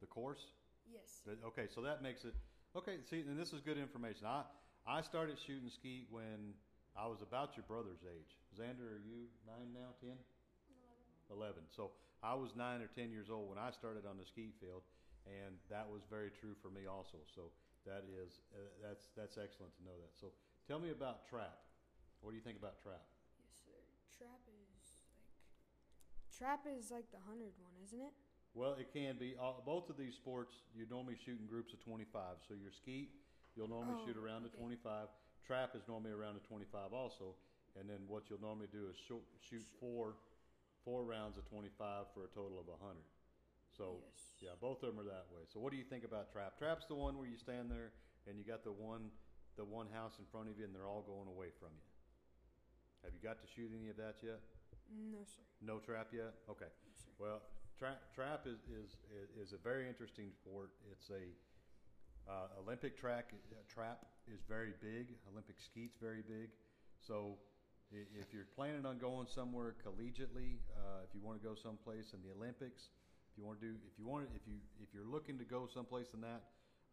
[0.00, 0.52] the course?
[0.90, 1.22] Yes.
[1.44, 2.34] Okay, so that makes it
[2.76, 2.96] okay.
[3.08, 4.26] See, and this is good information.
[4.26, 4.42] I
[4.86, 6.54] I started shooting skeet when
[6.96, 8.32] I was about your brother's age.
[8.58, 9.92] Xander, are you nine now?
[10.00, 10.16] Ten?
[11.30, 11.62] Eleven.
[11.70, 14.82] So I was nine or ten years old when I started on the skeet field,
[15.26, 17.18] and that was very true for me also.
[17.34, 17.52] So
[17.86, 20.12] that is uh, that's that's excellent to know that.
[20.18, 20.32] So
[20.66, 21.58] tell me about trap.
[22.20, 23.04] What do you think about trap?
[23.38, 23.78] Yes, sir.
[24.18, 25.22] Trap is like
[26.34, 28.14] trap is like the hundred one, isn't it?
[28.54, 29.36] Well, it can be.
[29.38, 32.42] Uh, both of these sports, you normally shoot in groups of 25.
[32.48, 33.12] So your skeet,
[33.54, 34.58] you'll normally Oh, shoot around the okay.
[34.82, 35.08] 25.
[35.46, 37.36] Trap is normally around the 25 also.
[37.78, 40.16] And then what you'll normally do is shoot, shoot four,
[40.84, 42.98] four rounds of 25 for a total of 100.
[43.70, 44.50] So yes.
[44.50, 45.44] yeah, both of them are that way.
[45.46, 46.58] So what do you think about trap?
[46.58, 47.92] Trap's the one where you stand there
[48.26, 49.12] and you got the one,
[49.56, 51.86] the one house in front of you, and they're all going away from you.
[53.04, 54.40] Have you got to shoot any of that yet?
[54.90, 55.44] No, sir.
[55.62, 56.34] No trap yet.
[56.50, 56.66] Okay.
[56.66, 57.26] No.
[57.26, 57.40] Well,
[57.78, 58.98] trap trap is, is
[59.38, 60.70] is a very interesting sport.
[60.90, 61.30] It's a
[62.28, 65.14] uh, Olympic track uh, trap is very big.
[65.30, 66.50] Olympic skeet's very big.
[67.00, 67.38] So
[67.92, 72.20] if you're planning on going somewhere collegiately, uh, if you want to go someplace in
[72.20, 72.92] the Olympics,
[73.32, 75.64] if you want to do, if you want, if you if you're looking to go
[75.66, 76.44] someplace in that,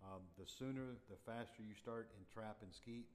[0.04, 3.08] um, the sooner, the faster you start in trap and skeet,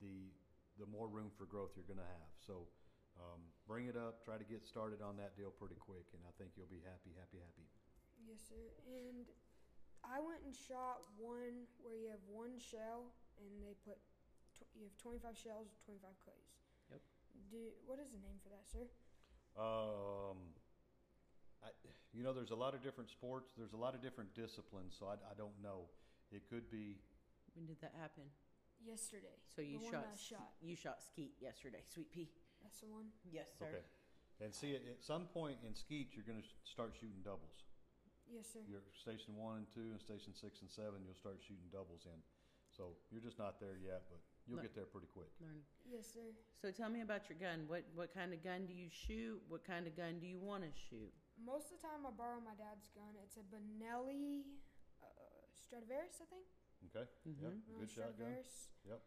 [0.00, 0.30] the
[0.78, 2.30] the more room for growth you're going to have.
[2.44, 2.68] So
[3.16, 6.32] um, bring it up, try to get started on that deal pretty quick, and I
[6.36, 7.66] think you'll be happy, happy, happy.
[8.28, 8.76] Yes, sir.
[8.84, 9.24] And
[10.04, 13.96] I went and shot one where you have one shell, and they put
[14.52, 16.65] tw- you have twenty five shells, twenty five clays.
[17.36, 17.52] Yep.
[17.52, 18.88] Do what is the name for that, sir?
[19.56, 20.56] Um,
[21.64, 21.72] I,
[22.12, 23.52] you know, there's a lot of different sports.
[23.56, 25.88] There's a lot of different disciplines, so I, I don't know.
[26.32, 26.96] It could be.
[27.54, 28.24] when did that happen?
[28.84, 29.40] Yesterday.
[29.54, 30.50] So you the shot, one shot.
[30.60, 32.28] you shot skeet yesterday, sweet pea.
[32.62, 33.08] That's the one.
[33.24, 33.68] Yes, sir.
[33.68, 33.84] Okay.
[34.44, 37.64] And see, at, at some point in skeet, you're going to start shooting doubles.
[38.28, 38.60] Yes, sir.
[38.68, 42.20] You're station one and two, and station six and seven, you'll start shooting doubles in.
[42.74, 44.62] So you're just not there yet, but you'll No.
[44.62, 45.28] get there pretty quick.
[45.40, 45.62] Learn.
[45.84, 46.32] Yes, sir.
[46.60, 47.66] So tell me about your gun.
[47.68, 49.42] What what kind of gun do you shoot?
[49.48, 51.12] What kind of gun do you want to shoot?
[51.38, 53.12] Most of the time, I borrow my dad's gun.
[53.22, 54.44] It's a Benelli
[55.02, 55.06] uh,
[55.60, 56.46] Stradivarius, I think.
[56.88, 57.06] Okay.
[57.24, 57.52] Yep.
[57.52, 57.78] Mhm.
[57.78, 58.36] Good Benelli shotgun.
[58.88, 59.02] Yep.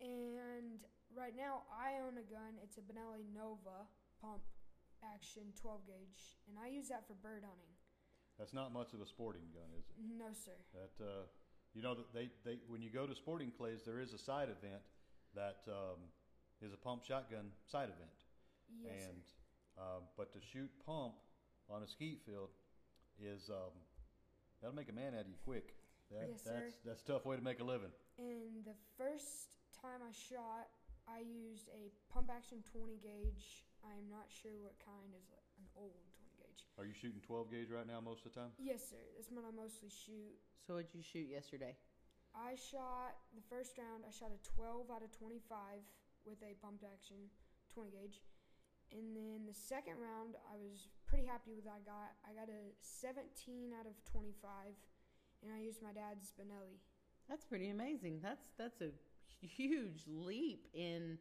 [0.00, 2.58] And right now, I own a gun.
[2.62, 3.88] It's a Benelli Nova
[4.20, 4.42] pump
[5.02, 7.74] action 12 gauge, and I use that for bird hunting.
[8.38, 9.96] That's not much of a sporting gun, is it?
[9.98, 10.54] No, sir.
[10.74, 11.26] That uh,
[11.74, 14.48] you know that they, they when you go to sporting clays, there is a side
[14.48, 14.82] event
[15.34, 16.00] that um,
[16.62, 18.18] is a pump shotgun side event,
[18.82, 19.22] Yes, and
[19.78, 21.14] uh, but to shoot pump
[21.70, 22.50] on a skeet field
[23.20, 23.74] is um,
[24.60, 25.74] that'll make a man out of you quick.
[26.10, 26.50] That, Yes, sir.
[26.54, 27.92] that's that's a tough way to make a living.
[28.18, 30.72] And the first time I shot,
[31.06, 33.68] I used a pump action 20 gauge.
[33.84, 36.07] I am not sure what kind is an old 20 gauge.
[36.78, 38.54] Are you shooting 12 gauge right now most of the time?
[38.54, 39.02] Yes, sir.
[39.18, 40.38] That's what I mostly shoot.
[40.62, 41.74] So what'd you shoot yesterday?
[42.30, 44.06] I shot the first round.
[44.06, 45.82] I shot a 12 out of 25
[46.22, 47.34] with a pumped action
[47.74, 48.22] 20 gauge,
[48.94, 52.14] and then the second round I was pretty happy with what I got.
[52.22, 54.38] I got a 17 out of 25,
[55.42, 56.78] and I used my dad's Benelli.
[57.28, 58.20] That's pretty amazing.
[58.22, 58.94] That's that's a
[59.42, 61.18] huge leap in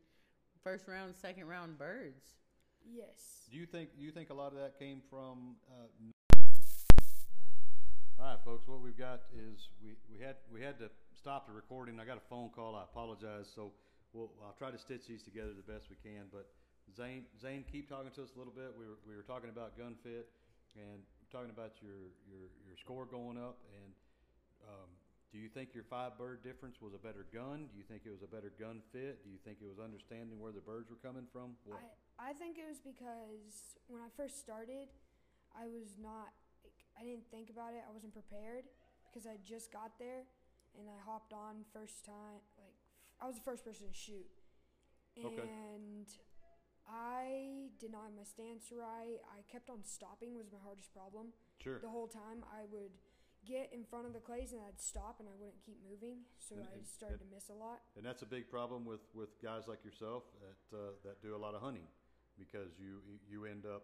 [0.64, 2.38] first round, second round birds.
[2.90, 3.48] Yes.
[3.52, 5.56] Do you think do you think a lot of that came from?
[5.70, 5.88] Uh,
[8.20, 8.68] all right, folks.
[8.68, 12.00] What we've got is we, we had we had to stop the recording.
[12.00, 12.76] I got a phone call.
[12.76, 13.52] I apologize.
[13.54, 13.72] So
[14.14, 16.26] we'll I'll try to stitch these together the best we can.
[16.32, 16.48] But
[16.96, 18.74] Zane Zane, keep talking to us a little bit.
[18.78, 20.30] We were we were talking about gun fit
[20.76, 23.60] and talking about your your your score going up.
[23.84, 23.92] And
[24.64, 24.90] um,
[25.32, 27.68] do you think your five bird difference was a better gun?
[27.72, 29.24] Do you think it was a better gun fit?
[29.24, 31.56] Do you think it was understanding where the birds were coming from?
[31.66, 31.80] What?
[32.18, 34.90] I I think it was because when I first started,
[35.54, 37.84] I was not like I didn't think about it.
[37.88, 38.66] I wasn't prepared
[39.10, 40.26] because I just got there
[40.80, 42.42] and I hopped on first time.
[42.58, 42.74] Like
[43.22, 44.26] I was the first person to shoot,
[45.20, 45.44] Okay.
[45.46, 46.08] and
[46.88, 49.20] I did not have my stance right.
[49.28, 51.34] I kept on stopping was my hardest problem.
[51.62, 51.80] sure.
[51.80, 52.96] The whole time I would
[53.48, 56.56] get in front of the clays and I'd stop and I wouldn't keep moving, so
[56.56, 57.82] And- I started and- to miss a lot.
[57.96, 61.40] And that's a big problem with, with guys like yourself that, uh, that do a
[61.40, 61.88] lot of hunting
[62.38, 63.84] because you, you end up,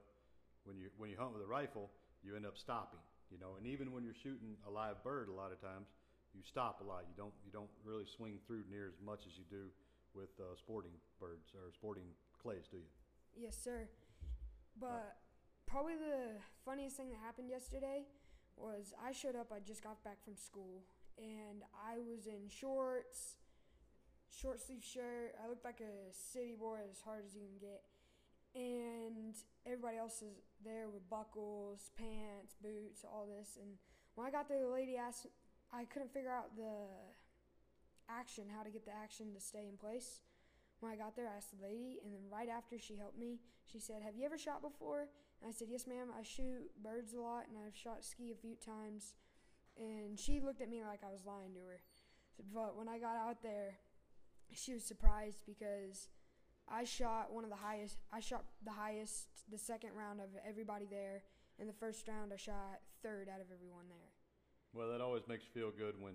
[0.65, 1.89] when you, when you hunt with a rifle,
[2.21, 2.99] you end up stopping,
[3.31, 5.87] you know, and even when you're shooting a live bird, a lot of times,
[6.33, 7.05] you stop a lot.
[7.07, 9.69] You don't, you don't really swing through near as much as you do
[10.13, 12.89] with, uh, sporting birds or sporting clays, do you?
[13.35, 13.87] Yes, sir.
[14.79, 15.17] But
[15.65, 18.05] probably the funniest thing that happened yesterday
[18.57, 19.51] was I showed up.
[19.51, 20.83] I just got back from school,
[21.17, 23.37] and I was in shorts,
[24.29, 25.35] short sleeve shirt.
[25.43, 27.83] I looked like a city boy as hard as you can get,
[28.55, 29.35] and
[29.65, 33.57] everybody else is there with buckles, pants, boots, all this.
[33.59, 33.77] And
[34.15, 35.27] when I got there, the lady asked.
[35.75, 36.85] I couldn't figure out the
[38.07, 40.21] action, how to get the action to stay in place
[40.83, 43.39] when I got there, I asked the lady, and then right after she helped me,
[43.63, 45.07] she said, "Have you ever shot before?"
[45.43, 46.07] And I said, "Yes, ma'am.
[46.17, 49.15] I shoot birds a lot, and I've shot skeet a few times."
[49.77, 51.81] And she looked at me like I was lying to her.
[52.53, 53.77] But when I got out there,
[54.53, 56.07] she was surprised because
[56.69, 57.97] I shot one of the highest.
[58.11, 61.23] I shot the highest the second round of everybody there.
[61.59, 64.11] In the first round, I shot third out of everyone there.
[64.73, 66.13] Well, that always makes you feel good when,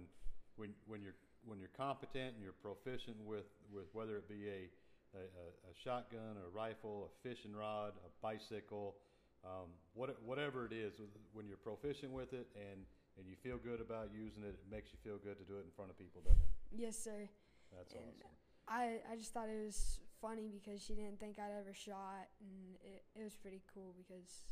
[0.56, 1.14] when, when you're
[1.44, 4.68] when you're competent and you're proficient with, with whether it be a,
[5.16, 8.96] a, a shotgun, a rifle, a fishing rod, a bicycle,
[9.44, 10.94] um, what, whatever it is,
[11.32, 12.82] when you're proficient with it and,
[13.16, 15.64] and you feel good about using it, it makes you feel good to do it
[15.64, 16.52] in front of people, doesn't it?
[16.74, 17.28] Yes, sir.
[17.74, 18.34] That's And awesome.
[18.68, 22.76] I, I just thought it was funny because she didn't think I'd ever shot, and
[22.84, 24.44] it, it was pretty cool because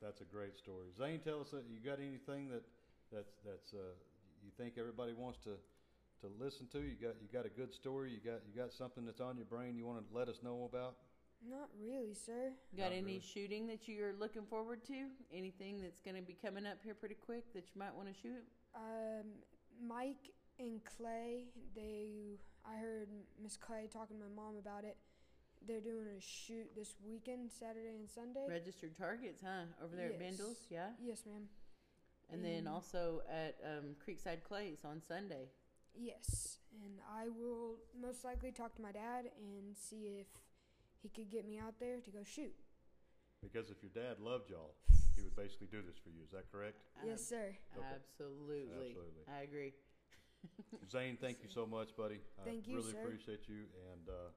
[0.00, 0.88] That's a great story.
[0.96, 2.62] Zane, tell us, uh, you got anything that
[3.12, 3.92] that's that's uh,
[4.44, 5.58] you think everybody wants to
[6.22, 6.78] to listen to?
[6.78, 8.10] You got you got a good story.
[8.12, 10.68] You got you got something that's on your brain you want to let us know
[10.70, 10.96] about?
[11.48, 12.52] Not really, sir.
[12.76, 13.20] Got Not any really.
[13.20, 15.06] shooting that you're looking forward to?
[15.32, 18.14] Anything that's going to be coming up here pretty quick that you might want to
[18.14, 18.44] shoot?
[18.74, 19.26] Um,
[19.86, 23.08] Mike and Clay, they I heard
[23.42, 24.96] Miss Clay talking to my mom about it.
[25.66, 28.46] They're doing a shoot this weekend, Saturday and Sunday.
[28.48, 29.64] Registered targets, huh?
[29.82, 30.36] Over there at Yes.
[30.36, 30.90] Bindles, yeah.
[31.02, 31.48] Yes, ma'am.
[32.32, 32.70] And then Mm.
[32.72, 35.48] also at um, Creekside Clays on Sunday.
[35.94, 40.28] Yes, and I will most likely talk to my dad and see if
[41.02, 42.52] he could get me out there to go shoot.
[43.42, 44.76] Because if your dad loved y'all,
[45.16, 46.20] he would basically do this for you.
[46.24, 46.76] Is that correct?
[47.04, 47.56] yes, sir.
[47.76, 47.86] Okay.
[47.88, 48.68] Absolutely.
[48.68, 49.24] Absolutely.
[49.28, 49.72] I agree.
[50.92, 52.20] Zane, thank you so much, buddy.
[52.44, 53.04] Thank I you, really sir.
[53.04, 54.32] appreciate you, and uh,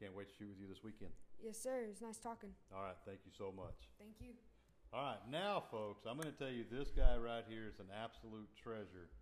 [0.00, 1.12] can't wait to shoot with you this weekend.
[1.40, 1.84] Yes, sir.
[1.84, 2.52] It was nice talking.
[2.72, 3.88] All right, thank you so much.
[4.00, 4.32] Thank you.
[4.92, 7.92] All right, now, folks, I'm going to tell you this guy right here is an
[7.92, 9.12] absolute treasure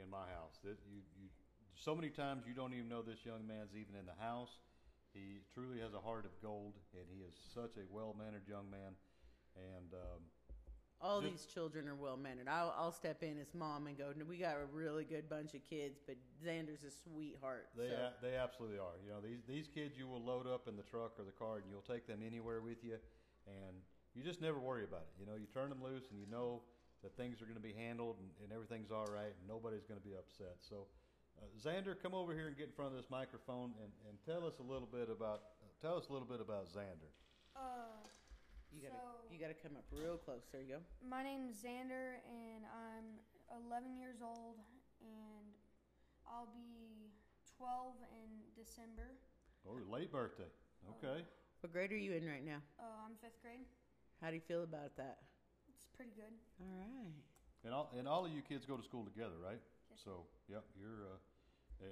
[0.00, 0.56] in my house.
[0.64, 1.28] That you, you,
[1.76, 4.60] so many times you don't even know this young man's even in the house.
[5.12, 8.94] He truly has a heart of gold, and he is such a well-mannered young man.
[9.58, 10.22] And um,
[11.00, 12.46] All Just- these children are well mannered.
[12.48, 15.64] I'll, I'll step in as mom and go, we got a really good bunch of
[15.68, 17.68] kids, but Xander's a sweetheart.
[17.76, 17.94] they so.
[17.94, 18.94] a- they absolutely are.
[19.04, 21.56] You know, these these kids you will load up in the truck or the car,
[21.56, 22.96] and you'll take them anywhere with you,
[23.48, 23.74] and
[24.14, 25.14] you just never worry about it.
[25.18, 26.62] You know, you turn them loose, and you know
[27.02, 29.98] that things are going to be handled, and, and everything's all right, and nobody's going
[30.00, 30.56] to be upset.
[30.60, 30.86] So.
[31.40, 34.46] Uh, Xander, come over here and get in front of this microphone and, and tell
[34.46, 37.08] us a little bit about uh, tell us a little bit about Xander.
[37.56, 38.04] Uh,
[38.72, 40.44] You gotta, So- you gotta come up real close.
[40.52, 40.80] There you go.
[41.08, 43.18] my name's Xander, and I'm
[43.66, 44.60] 11 years old,
[45.00, 45.46] and
[46.28, 47.10] I'll be
[47.58, 49.10] 12 in December.
[49.66, 50.48] Oh, late birthday.
[50.96, 51.24] Okay.
[51.60, 52.62] What grade are you in right now?
[52.78, 53.64] Uh, I'm fifth grade.
[54.22, 55.18] How do you feel about that?
[55.68, 56.32] It's pretty good.
[56.60, 57.12] All right.
[57.64, 59.60] And all and all of you kids go to school together, right?
[59.90, 60.00] Yes.
[60.04, 61.18] So, yep, you're uh,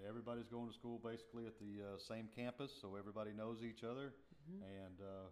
[0.08, 4.14] everybody's going to school basically at the uh, same campus, so everybody knows each other.
[4.50, 4.62] Mhm.
[4.62, 5.28] And uh,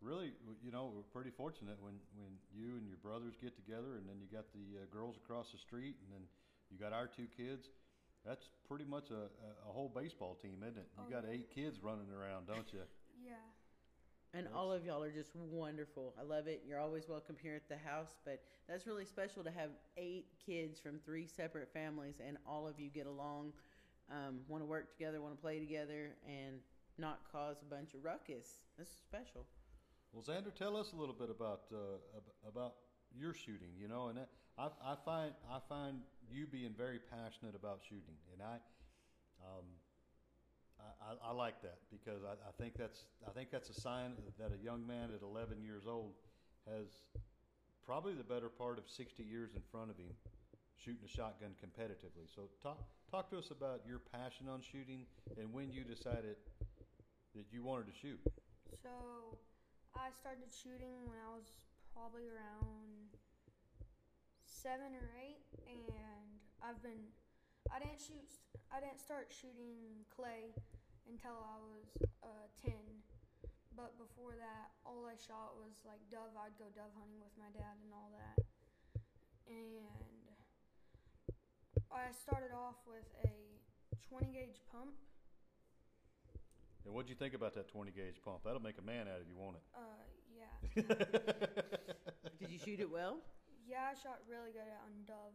[0.00, 0.32] really,
[0.62, 4.20] you know, we're pretty fortunate when when you and your brothers get together, and then
[4.20, 6.28] you got the uh, girls across the street, and then
[6.70, 7.70] you got our two kids.
[8.24, 10.88] That's pretty much a, a, a whole baseball team, isn't it?
[10.98, 11.34] You Oh, got yeah.
[11.38, 12.82] eight kids running around, don't you?
[13.24, 13.32] Yeah.
[14.34, 16.14] And all of y'all are just wonderful.
[16.20, 16.62] I love it.
[16.66, 20.78] You're always welcome here at the house, but that's really special to have eight kids
[20.78, 23.52] from three separate families and all of you get along,
[24.10, 26.60] um, want to work together, want to play together, and
[26.98, 28.62] not cause a bunch of ruckus.
[28.78, 29.46] This is special.
[30.12, 31.98] Well, Xander, tell us a little bit about uh,
[32.48, 32.74] about
[33.14, 33.70] your shooting.
[33.78, 35.98] You know, and that, I, I find I find
[36.30, 38.56] you being very passionate about shooting, and I,
[39.44, 39.66] um,
[40.80, 44.12] I, I, I like that because I, I think that's I think that's a sign
[44.38, 46.14] that a young man at 11 years old
[46.66, 46.86] has
[47.84, 50.10] probably the better part of 60 years in front of him
[50.76, 52.28] shooting a shotgun competitively.
[52.28, 52.78] So talk
[53.10, 55.06] talk to us about your passion on shooting
[55.38, 56.36] and when you decided
[57.34, 58.20] that you wanted to shoot.
[58.82, 59.36] So
[59.96, 61.52] I started shooting when I was
[61.92, 63.12] probably around
[64.44, 67.12] seven or eight, and I've been.
[67.70, 68.26] I didn't shoot.
[68.70, 70.54] I didn't start shooting clay
[71.06, 71.86] until I was
[72.22, 72.82] uh, ten.
[73.76, 76.32] But before that, all I shot was like dove.
[76.34, 78.36] I'd go dove hunting with my dad and all that.
[79.46, 80.15] And
[81.92, 83.30] I started off with a
[84.08, 84.94] 20 gauge pump.
[86.84, 88.44] And what'd you think about that 20 gauge pump?
[88.44, 90.54] That'll make a man out of you, won't Uh, yeah.
[90.62, 90.86] it?
[92.38, 93.18] Did you shoot it well?
[93.66, 95.34] Yeah, I shot really good on Dove.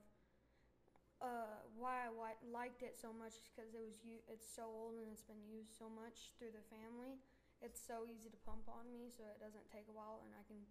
[1.22, 4.66] Uh, why I wi- liked it so much is because it was u- it's so
[4.66, 7.20] old and it's been used so much through the family.
[7.62, 10.42] It's so easy to pump on me, so it doesn't take a while, and I
[10.50, 10.66] can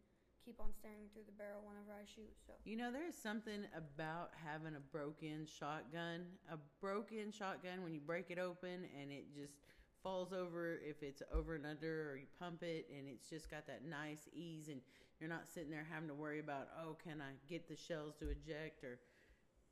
[0.51, 2.35] keep on staring through the barrel whenever I shoot.
[2.45, 6.27] So You know, there's something about having a broken shotgun.
[6.51, 9.55] A broken shotgun, when you break it open and it just
[10.03, 13.69] falls over, if it's over and under, or you pump it, and it's just got
[13.69, 14.81] that nice ease, and
[15.21, 18.31] you're not sitting there having to worry about, oh, can I get the shells to
[18.31, 18.83] eject?
[18.83, 18.99] Or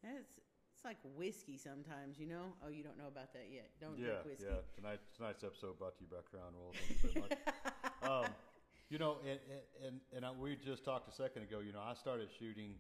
[0.05, 0.39] it's
[0.79, 2.55] it's like whiskey sometimes, you know.
[2.65, 3.71] Oh, you don't know about that yet.
[3.81, 4.47] Don't yeah, drink whiskey.
[4.47, 4.63] yeah.
[4.77, 6.71] Tonight, tonight's episode brought to you by Crown Royal.
[6.87, 7.39] Thank you very much.
[8.27, 8.31] um,
[8.89, 9.39] you know, and
[9.85, 11.61] and and, I, we just talked a second ago.
[11.61, 12.73] You know, I started shooting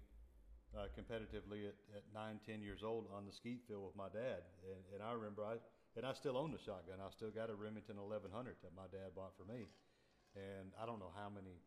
[0.72, 4.48] uh, competitively at, at nine, ten years old on the skeet field with my dad,
[4.64, 5.60] and, and I remember I
[5.96, 6.96] and I still own the shotgun.
[7.04, 9.68] I still got a Remington 1100 that my dad bought for me,
[10.32, 11.60] and I don't know how many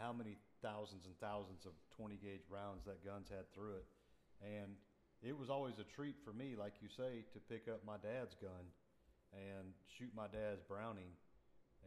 [0.00, 3.88] how many thousands and thousands of 20 gauge rounds that gun's had through it,
[4.44, 4.76] and
[5.24, 8.36] it was always a treat for me, like you say, to pick up my dad's
[8.36, 8.68] gun
[9.32, 11.16] and shoot my dad's Browning,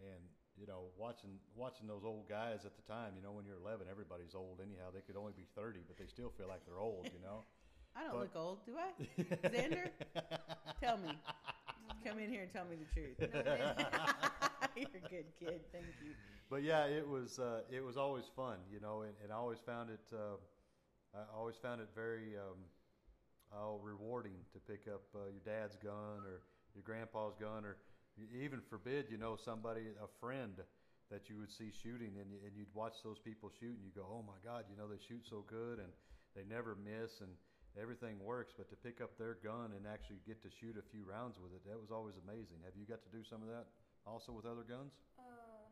[0.02, 0.24] and
[0.60, 3.14] you know, watching watching those old guys at the time.
[3.16, 4.92] You know, when you're 11, everybody's old anyhow.
[4.94, 7.06] They could only be 30, but they still feel like they're old.
[7.14, 7.44] You know.
[7.96, 8.92] I don't But- look old, do I?
[9.48, 9.88] Xander,
[10.82, 11.12] tell me.
[12.06, 13.16] Come in here and tell me the truth.
[14.76, 15.62] You're a good kid.
[15.72, 16.12] Thank you.
[16.50, 19.60] but yeah, it was uh, it was always fun, you know, and, and I always
[19.60, 20.36] found it uh,
[21.16, 22.60] I always found it very um,
[23.56, 26.42] oh, rewarding to pick up uh, your dad's gun or
[26.76, 27.78] your grandpa's gun or
[28.18, 30.56] even forbid, you know, somebody a friend
[31.12, 34.08] that you would see shooting and, and you'd watch those people shoot and you go,
[34.10, 35.92] oh my God, you know, they shoot so good and
[36.34, 37.30] they never miss and
[37.78, 38.54] everything works.
[38.56, 41.54] But to pick up their gun and actually get to shoot a few rounds with
[41.54, 42.66] it, that was always amazing.
[42.66, 43.70] Have you got to do some of that
[44.08, 44.98] also with other guns?
[45.20, 45.70] Uh,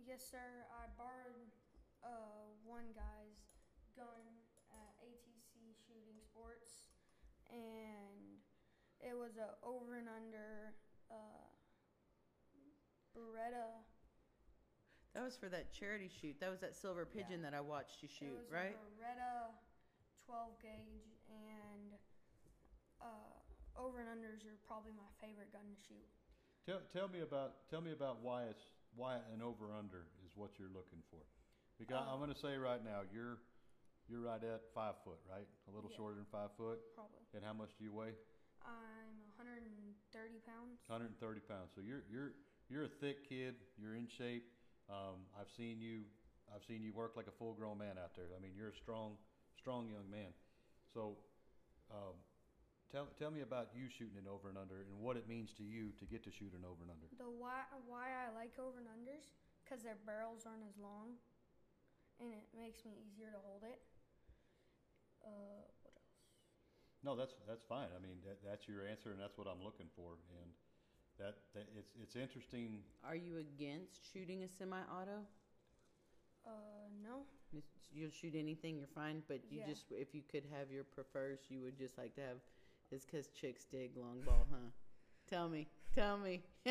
[0.00, 0.64] yes, sir.
[0.72, 1.52] I borrowed
[2.00, 3.60] uh, one guy's
[3.92, 4.24] gun
[4.72, 6.96] at ATC Shooting Sports,
[7.52, 8.40] and
[9.04, 10.72] it was a over and under
[11.12, 11.51] uh,
[13.16, 13.68] Beretta.
[15.14, 16.40] That was for that charity shoot.
[16.40, 18.72] That was that silver pigeon that I watched you it shoot, was right?
[18.72, 19.52] a Beretta
[20.24, 21.92] 12 gauge, and
[23.02, 23.36] uh,
[23.76, 26.08] over and unders are probably my favorite gun to shoot.
[26.64, 28.64] Tell, tell me about tell me about why it's
[28.96, 31.20] why an over under is what you're looking for.
[31.76, 33.36] Because I'm Uh, going to say right now you're
[34.08, 35.46] you're right at five foot, right?
[35.68, 35.96] A little Yeah.
[35.96, 36.78] shorter than five foot.
[36.94, 37.20] Probably.
[37.34, 38.14] And how much do you weigh?
[38.62, 40.78] I'm 130 pounds.
[40.86, 41.72] 130 pounds.
[41.74, 42.32] So you're you're
[42.72, 43.54] you're a thick kid.
[43.76, 44.48] You're in shape.
[44.88, 46.08] Um, I've seen you.
[46.48, 48.32] I've seen you work like a full grown man out there.
[48.36, 49.20] I mean, you're a strong
[49.60, 50.32] strong young man.
[50.92, 51.16] So.
[51.90, 52.16] Um,
[52.92, 55.64] Tell, tell me about you shooting an over and under and what it means to
[55.64, 57.08] you to get to shoot an over and under.
[57.16, 59.32] The why why I like over and unders
[59.64, 61.16] because their barrels aren't as long,
[62.20, 63.80] and it makes me easier to hold it.
[65.24, 66.12] Uh, what else?
[67.00, 67.88] No, that's that's fine.
[67.96, 70.20] I mean, that, that's your answer, and that's what I'm looking for.
[70.36, 70.52] And
[71.18, 72.78] that, that it's it's interesting.
[73.04, 75.24] Are you against shooting a semi-auto?
[76.46, 76.50] Uh,
[77.02, 77.22] no.
[77.94, 79.22] You'll shoot anything, you're fine.
[79.28, 79.66] But you Yeah.
[79.68, 82.38] just, if you could have your prefers, you would just like to have.
[82.90, 84.70] It's because chicks dig long ball, huh?
[85.28, 86.42] Tell me, tell me.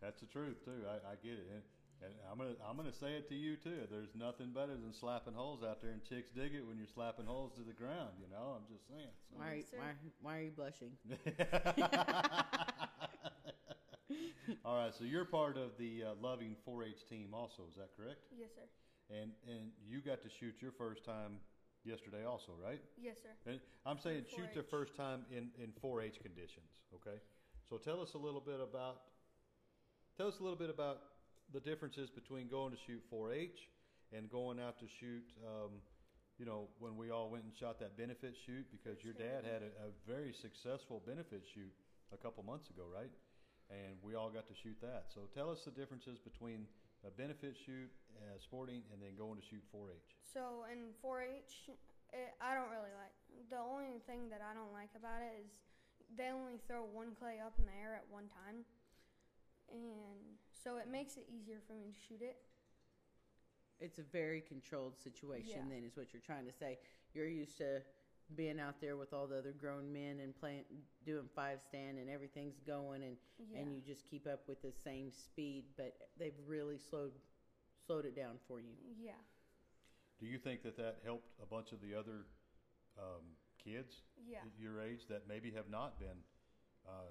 [0.00, 0.84] That's the truth too.
[0.88, 1.62] I, I get it, and,
[2.04, 3.86] and I'm gonna I'm gonna say it to you too.
[3.90, 7.26] There's nothing better than slapping holes out there, and chicks dig it when you're slapping
[7.26, 8.18] holes to the ground.
[8.18, 9.14] You know, I'm just saying.
[9.30, 9.36] So.
[9.38, 9.78] why, are, Yes, sir.
[9.78, 10.96] why, why are you blushing?
[14.64, 17.62] All right, so you're part of the uh, Loving 4-H team, also.
[17.70, 18.20] Is that correct?
[18.36, 18.62] Yes, sir.
[19.10, 21.38] And and you got to shoot your first time
[21.84, 22.80] yesterday, also, right?
[23.00, 23.50] Yes, sir.
[23.50, 27.18] And I'm saying shoot the first time in, in 4-H conditions, okay?
[27.68, 29.02] So tell us a little bit about,
[30.16, 30.98] tell us a little bit about
[31.52, 33.68] the differences between going to shoot 4-H
[34.16, 35.80] and going out to shoot, um,
[36.38, 39.62] you know, when we all went and shot that benefit shoot because your dad had
[39.62, 41.72] a, a very successful benefit shoot
[42.12, 43.12] a couple months ago, right?
[43.70, 45.08] And we all got to shoot that.
[45.12, 46.66] So tell us the differences between
[47.06, 47.88] a benefit shoot,
[48.20, 50.16] uh, sporting, and then going to shoot 4-H.
[50.22, 51.72] So in 4-H,
[52.12, 53.12] it, I don't really like.
[53.48, 55.48] The only thing that I don't like about it is
[56.16, 58.64] they only throw one clay up in the air at one time,
[59.72, 62.36] and so it makes it easier for me to shoot it.
[63.80, 65.66] it's a very controlled situation.
[65.68, 65.74] Yeah.
[65.74, 66.78] Then is what you're trying to say.
[67.14, 67.82] You're used to
[68.36, 70.64] being out there with all the other grown men and playing,
[71.04, 73.16] doing five stand, and everything's going, and
[73.50, 73.58] Yeah.
[73.58, 75.64] and you just keep up with the same speed.
[75.76, 77.12] But they've really slowed
[77.84, 78.74] slowed it down for you.
[78.96, 79.18] yeah.
[80.20, 82.26] Do you think that that helped a bunch of the other
[82.96, 83.24] um,
[83.58, 84.38] kids Yeah.
[84.46, 86.22] at your age that maybe have not been
[86.86, 87.10] uh,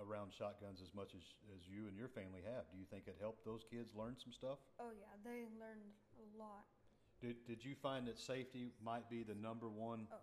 [0.00, 1.22] around shotguns as much as,
[1.54, 2.64] as you and your family have?
[2.70, 4.58] Do you think it helped those kids learn some stuff?
[4.78, 5.10] Oh yeah.
[5.24, 6.64] They learned a lot.
[7.20, 10.22] Did, did you find that safety might be the number one Oh.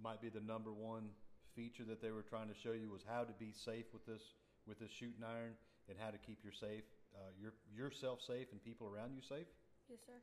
[0.00, 1.10] might be the number one
[1.54, 4.22] feature that they were trying to show you was how to be safe with this
[4.66, 5.54] with this shooting iron
[5.88, 6.84] and how to keep your safe
[7.16, 9.46] uh, your yourself safe and people around you safe?
[9.88, 10.20] Yes, sir.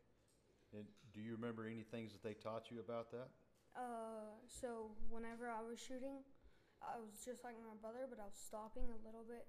[0.73, 3.27] And do you remember any things that they taught you about that?
[3.75, 6.23] Uh, so whenever I was shooting,
[6.85, 9.45] I was just like my brother, but I was stopping a little bit.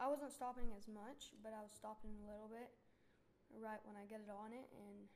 [0.00, 2.70] I wasn't stopping as much, but I was stopping a little bit
[3.54, 5.06] right when I get it on it, and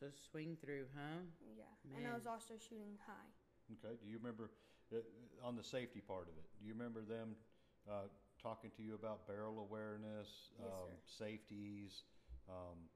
[0.00, 1.22] So swing through, huh?
[1.44, 1.68] yeah.
[1.94, 3.30] And I was also shooting high.
[3.78, 3.94] Okay.
[4.02, 4.50] Do you remember
[4.90, 5.04] uh,
[5.46, 6.46] on the safety part of it?
[6.58, 7.36] Do you remember them
[7.86, 8.08] uh,
[8.42, 11.24] talking to you about barrel awareness, Yes, um, sir.
[11.28, 11.92] safeties?
[12.48, 12.88] Um,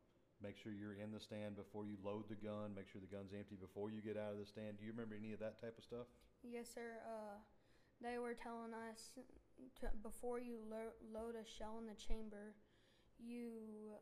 [0.43, 2.75] make sure you're in the stand before you load the gun.
[2.75, 4.81] Make sure the gun's empty before you get out of the stand.
[4.81, 6.09] Do you remember any of that type of stuff?
[6.43, 6.99] Yes, sir.
[7.07, 7.39] Uh,
[8.03, 9.11] they were telling us
[9.81, 12.55] to, before you lo- load a shell in the chamber,
[13.19, 13.95] you,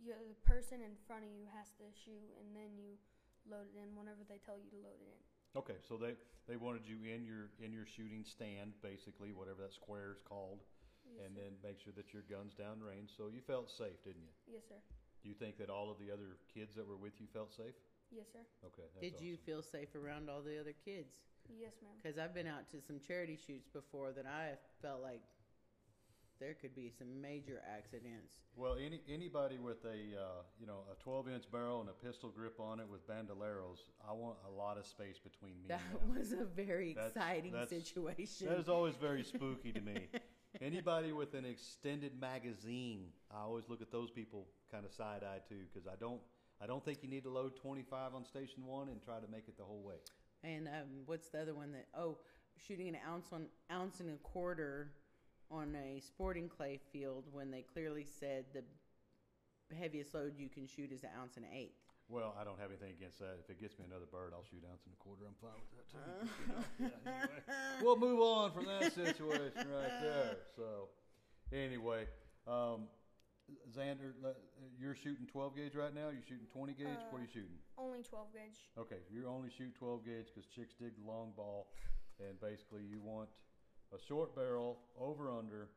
[0.00, 2.96] you, the person in front of you has to shoot, and then you
[3.48, 5.20] load it in whenever they tell you to load it in.
[5.54, 6.18] Okay, so they,
[6.50, 10.64] they wanted you in your in your shooting stand, basically, whatever that square is called,
[11.06, 11.46] Yes, and sir.
[11.46, 13.14] then make sure that your gun's downrange.
[13.14, 14.34] So you felt safe, didn't you?
[14.50, 14.80] yes, sir.
[15.22, 17.76] Do you think that all of the other kids that were with you felt safe?
[18.10, 18.42] Yes, sir.
[18.66, 18.88] Okay.
[18.92, 21.14] That's Did you feel safe around all the other kids?
[21.48, 21.92] Yes, ma'am.
[22.02, 25.22] Because I've been out to some charity shoots before that I felt like
[26.40, 28.32] there could be some major accidents.
[28.56, 32.30] Well, any anybody with a uh, you know a 12 inch barrel and a pistol
[32.30, 33.78] grip on it with bandoleros,
[34.08, 36.18] I want a lot of space between me That and them.
[36.18, 38.48] was a very That's- exciting that's- situation.
[38.48, 40.08] That is always very spooky to me.
[40.60, 45.40] Anybody with an extended magazine, I always look at those people kind of side eye
[45.48, 46.20] too, because I don't,
[46.62, 49.48] I don't think you need to load 25 on station one and try to make
[49.48, 49.96] it the whole way.
[50.44, 51.86] And um, what's the other one that?
[51.96, 52.18] Oh,
[52.68, 54.92] shooting an ounce on ounce and a quarter
[55.50, 58.62] on a sporting clay field when they clearly said the
[59.74, 61.80] heaviest load you can shoot is an ounce and an eighth.
[62.08, 63.38] Well, I don't have anything against that.
[63.42, 65.24] If it gets me another bird, I'll shoot ounce and a quarter.
[65.24, 66.04] I'm fine with that too.
[66.44, 66.90] You know?
[67.06, 67.40] Yeah, anyway.
[67.82, 70.36] We'll move on from that situation right there.
[70.54, 70.88] So,
[71.50, 72.04] anyway,
[72.46, 72.88] um,
[73.72, 74.12] Xander,
[74.78, 76.12] you're shooting 12 gauge right now.
[76.12, 76.86] You're shooting 20 gauge.
[77.10, 77.56] what are you shooting?
[77.76, 78.58] Only 12 gauge.
[78.78, 81.68] Okay, you only shoot 12 gauge because chicks dig the long ball,
[82.20, 83.28] and basically you want
[83.92, 85.68] a short barrel over under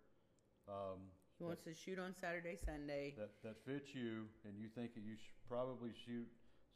[0.68, 3.16] um, He wants to shoot on Saturday, Sunday.
[3.18, 6.28] that that fits you, and you think that you should probably shoot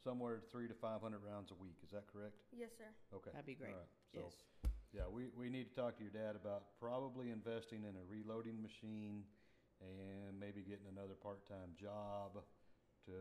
[0.02, 1.76] somewhere three to 500 rounds a week.
[1.84, 2.34] Is that correct?
[2.50, 2.90] Yes, sir.
[3.14, 3.74] Okay, That'd be great.
[3.74, 3.94] All right.
[4.10, 4.34] So yes.
[4.92, 8.58] yeah, we, we need to talk to your dad about probably investing in a reloading
[8.60, 9.22] machine,
[9.78, 12.42] and maybe getting another part time job
[13.06, 13.16] to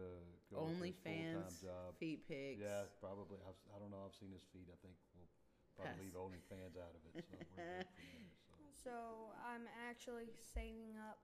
[0.54, 1.96] go with his full OnlyFans, job.
[2.00, 2.62] feet pics.
[2.62, 3.38] Yeah, probably.
[3.48, 4.04] I've, I don't know.
[4.06, 4.68] I've seen his feet.
[4.70, 5.30] I think we'll
[5.76, 6.04] probably Pass.
[6.06, 7.12] leave OnlyFans out of it.
[7.26, 7.84] So we're good from there.
[8.46, 8.54] So.
[8.82, 8.96] So
[9.46, 11.22] I'm actually saving up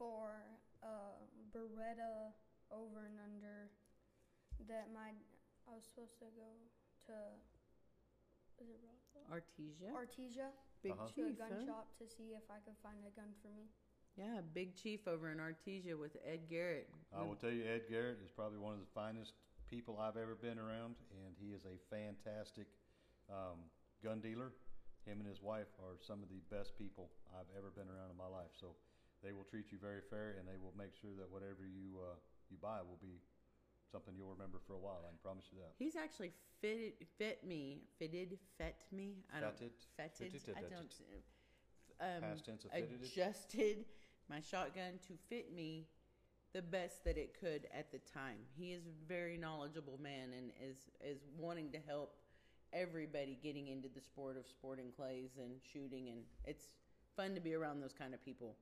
[0.00, 0.40] for
[0.84, 1.20] a
[1.52, 2.32] Beretta
[2.72, 3.68] over and under
[4.68, 5.12] that my
[5.68, 6.48] I was supposed to go
[7.10, 7.14] to
[8.56, 9.28] is it Rockville?
[9.28, 9.92] Artesia.
[9.92, 10.48] Artesia
[10.80, 11.08] Big Uh-huh.
[11.12, 13.68] to a gun shop to see if I could find a gun for me.
[14.16, 16.88] Yeah, Big Chief over in Artesia with Ed Garrett.
[17.12, 19.36] I will tell you, Ed Garrett is probably one of the finest
[19.68, 22.64] people I've ever been around, and he is a fantastic
[23.28, 23.60] um,
[24.00, 24.56] gun dealer.
[25.04, 28.16] Him and his wife are some of the best people I've ever been around in
[28.16, 28.56] my life.
[28.56, 28.72] So
[29.22, 32.16] they will treat you very fair, and they will make sure that whatever you uh,
[32.48, 33.20] you buy will be
[33.92, 35.04] something you'll remember for a while.
[35.04, 35.76] I can promise you that.
[35.76, 36.32] He's actually
[36.64, 39.20] fitted fit me, fitted, fet me.
[39.28, 40.56] I don't Fetted, fetted.
[40.56, 40.88] I don't.
[42.00, 43.08] Um, Past tense of fitted it?
[43.08, 43.84] adjusted
[44.28, 45.86] my shotgun to fit me
[46.52, 48.38] the best that it could at the time.
[48.56, 52.16] He is a very knowledgeable man and is is wanting to help
[52.72, 56.68] everybody getting into the sport of sporting clays and shooting and it's
[57.14, 58.56] fun to be around those kind of people.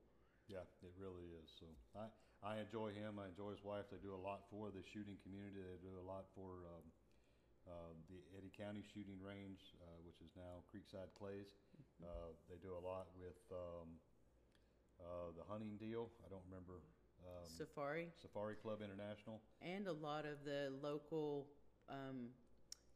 [0.47, 1.49] Yeah, it really is.
[1.57, 1.65] So
[1.97, 2.07] I,
[2.45, 3.17] I enjoy him.
[3.17, 3.89] I enjoy his wife.
[3.89, 5.57] They do a lot for the shooting community.
[5.57, 6.85] They do a lot for um,
[7.65, 11.49] uh, the Eddy County Shooting Range, uh, which is now Creekside Clays.
[11.97, 13.89] Uh, they do a lot with um,
[15.01, 16.11] uh, the hunting deal.
[16.19, 16.83] I don't remember.
[17.23, 19.39] Um, Safari Safari Club International.
[19.63, 21.47] and a lot of the local
[21.89, 22.29] um,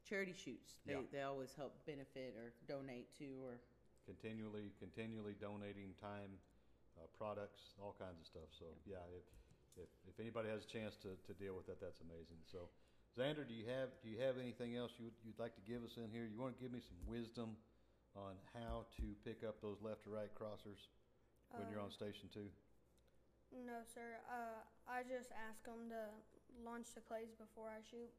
[0.06, 0.76] charity shoots.
[0.86, 1.08] They Yeah.
[1.10, 3.58] they always help benefit or donate to or
[4.06, 6.30] continually continually donating time
[6.98, 9.24] uh, products all kinds of stuff so yeah if
[9.78, 12.42] if, if anybody has a chance to, to deal with that, that's amazing.
[12.50, 12.68] So,
[13.16, 15.80] Xander, do you have do you have anything else you would, you'd like to give
[15.86, 16.26] us in here?
[16.26, 17.54] You want to give me some wisdom
[18.18, 20.90] on how to pick up those left to right crossers
[21.56, 22.48] when you're on Uh, station two?
[23.50, 24.18] No, sir.
[24.30, 26.02] Uh, I just ask them to
[26.64, 28.10] launch the clays before I shoot,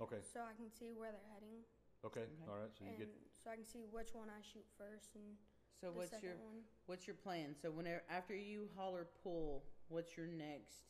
[0.00, 1.62] Okay, so I can see where they're heading,
[2.04, 2.48] okay, Okay.
[2.48, 2.72] all right.
[2.74, 3.08] So you and get
[3.44, 5.36] so I can see which one I shoot first and
[5.80, 6.64] So the what's second your one.
[6.86, 7.54] what's your plan?
[7.54, 10.88] So whenever after you holler pull, what's your next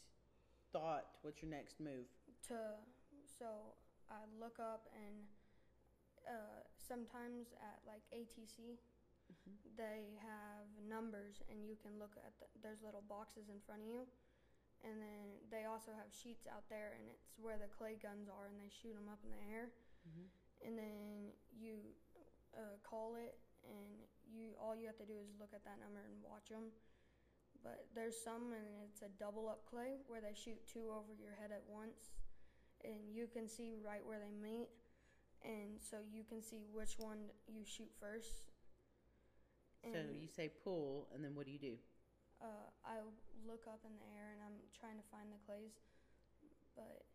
[0.73, 1.07] thought?
[1.23, 2.07] What's your next move?
[2.49, 2.79] To
[3.39, 3.75] so
[4.11, 5.17] I look up and
[6.29, 8.79] uh, sometimes at like ATC
[9.33, 9.77] Mhm.
[9.77, 13.89] they have numbers and you can look at the, there's little boxes in front of
[13.89, 14.07] you.
[14.85, 18.47] And then they also have sheets out there and it's where the clay guns are
[18.47, 19.73] and they shoot them up in the air.
[20.09, 20.29] Mhm.
[20.65, 21.95] and then you
[22.55, 26.01] uh, call it and you all you have to do is look at that number
[26.01, 26.71] and watch them
[27.65, 31.33] but there's some and it's a double up clay where they shoot two over your
[31.41, 32.13] head at once.
[32.85, 34.69] And you can see right where they meet.
[35.43, 38.43] And so you can see which one you shoot first
[39.93, 41.77] So you say pull, and then what do you do?
[42.43, 43.01] uh, I
[43.49, 45.73] look up in the air and I'm trying to find the clays
[46.77, 47.07] but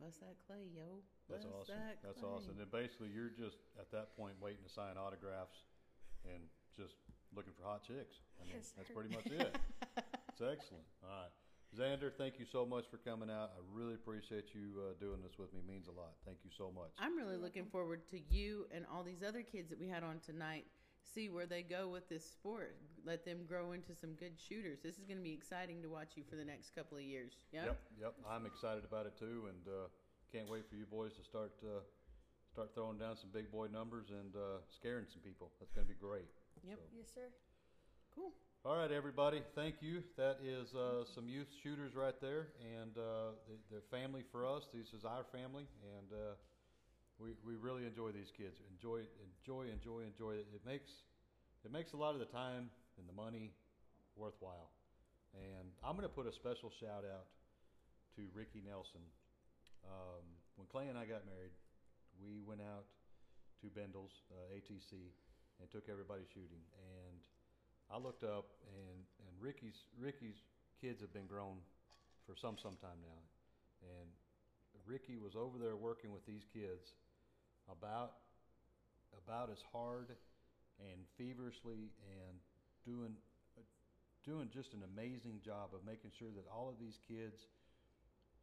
[0.00, 0.98] Bust that clay, yo.
[1.30, 1.78] That's Bust awesome.
[1.78, 2.30] that That's clay.
[2.32, 2.56] awesome.
[2.58, 5.62] And basically, you're just at that point waiting to sign autographs
[6.26, 6.42] and
[6.74, 6.96] just
[7.36, 8.18] looking for hot chicks.
[8.40, 8.96] I mean, Yes, that's sir.
[8.96, 9.52] pretty much it.
[10.34, 10.88] it's excellent.
[11.06, 11.34] All right.
[11.76, 13.52] Xander, thank you so much for coming out.
[13.56, 15.60] I really appreciate you uh, doing this with me.
[15.60, 16.18] It means a lot.
[16.26, 16.90] Thank you so much.
[16.98, 20.18] I'm really looking forward to you and all these other kids that we had on
[20.24, 20.66] tonight.
[21.02, 22.76] See where they go with this sport.
[23.04, 24.78] Let them grow into some good shooters.
[24.82, 27.32] This is going to be exciting to watch you for the next couple of years.
[27.52, 27.64] Yeah.
[27.66, 28.14] Yep, yep.
[28.30, 29.88] I'm excited about it too, and uh,
[30.32, 31.80] can't wait for you boys to start uh,
[32.52, 35.50] start throwing down some big boy numbers and uh, scaring some people.
[35.60, 36.28] That's going to be great.
[36.64, 36.78] Yep.
[36.78, 37.28] So- yes sir
[38.14, 38.32] Cool.
[38.64, 39.42] All right, everybody.
[39.56, 40.04] Thank you.
[40.16, 42.48] That is uh, some youth shooters right there,
[42.78, 44.68] and uh, they- they're family for us.
[44.72, 45.66] This is our family,
[45.98, 46.34] and uh,
[47.46, 48.58] we really enjoy these kids.
[48.74, 50.42] Enjoy, enjoy, enjoy, enjoy.
[50.42, 50.90] It It makes
[51.62, 52.66] it makes a lot of the time
[52.98, 53.54] and the money
[54.18, 54.74] worthwhile.
[55.32, 57.30] And I'm going to put a special shout out
[58.18, 59.06] to Ricky Nelson.
[59.86, 60.26] Um,
[60.58, 61.54] when Clay and I got married,
[62.18, 62.84] we went out
[63.62, 65.14] to Bendel's uh, ATC
[65.62, 66.60] and took everybody shooting.
[66.76, 67.22] And
[67.88, 70.42] I looked up, and, and Ricky's Ricky's
[70.82, 71.62] kids have been grown
[72.26, 73.20] for some some time now,
[73.86, 74.08] and
[74.86, 76.94] Ricky was over there working with these kids
[77.72, 78.20] about
[79.16, 80.12] about as hard
[80.80, 82.36] and feverishly and
[82.84, 83.14] doing
[84.24, 87.50] doing just an amazing job of making sure that all of these kids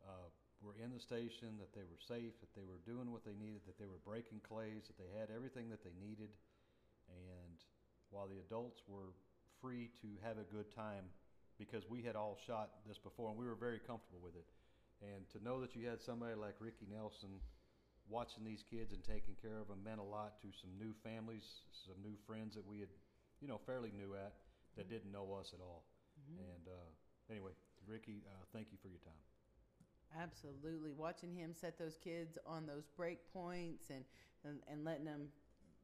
[0.03, 0.27] uh,
[0.59, 3.63] were in the station, that they were safe, that they were doing what they needed,
[3.63, 6.27] that they were breaking clays, that they had everything that they needed,
[7.07, 7.55] and
[8.11, 9.15] while the adults were
[9.61, 11.07] free to have a good time
[11.59, 14.47] because we had all shot this before and we were very comfortable with it.
[15.03, 17.39] And to know that you had somebody like Ricky Nelson
[18.09, 21.45] watching these kids and taking care of them meant a lot to some new families,
[21.85, 22.89] some new friends that we had,
[23.41, 24.33] you know, fairly new at
[24.75, 25.85] that didn't know us at all.
[26.37, 26.89] And uh,
[27.31, 27.51] anyway,
[27.87, 29.21] Ricky, uh, thank you for your time.
[30.19, 30.91] Absolutely.
[30.91, 34.03] Watching him set those kids on those break points and,
[34.43, 35.29] and, and letting them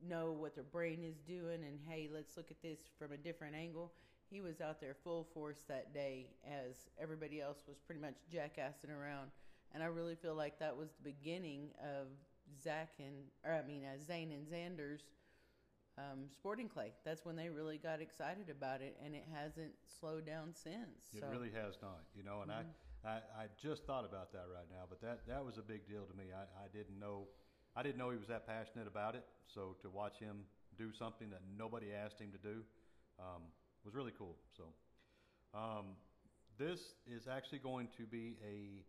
[0.05, 3.55] know what their brain is doing and hey, let's look at this from a different
[3.55, 3.93] angle.
[4.29, 8.89] He was out there full force that day as everybody else was pretty much jackassing
[8.89, 9.29] around.
[9.75, 12.07] And I really feel like that was the beginning of
[12.63, 15.03] Zach and, or I mean, uh, Zane and Xander's
[15.97, 16.93] um, sporting clay.
[17.03, 21.11] That's when they really got excited about it, and it hasn't slowed down since.
[21.13, 21.27] It so.
[21.29, 22.63] really has not, you know, and I,
[23.05, 26.05] I, I just thought about that right now, but that, that was a big deal
[26.05, 26.31] to me.
[26.33, 27.27] I, I didn't know,
[27.75, 29.25] I didn't know he was that passionate about it.
[29.53, 30.47] So to watch him
[30.77, 32.63] do something that nobody asked him to do,
[33.19, 33.43] um,
[33.83, 34.37] was really cool.
[34.55, 34.63] So,
[35.53, 35.97] um,
[36.57, 38.85] this is actually going to be a,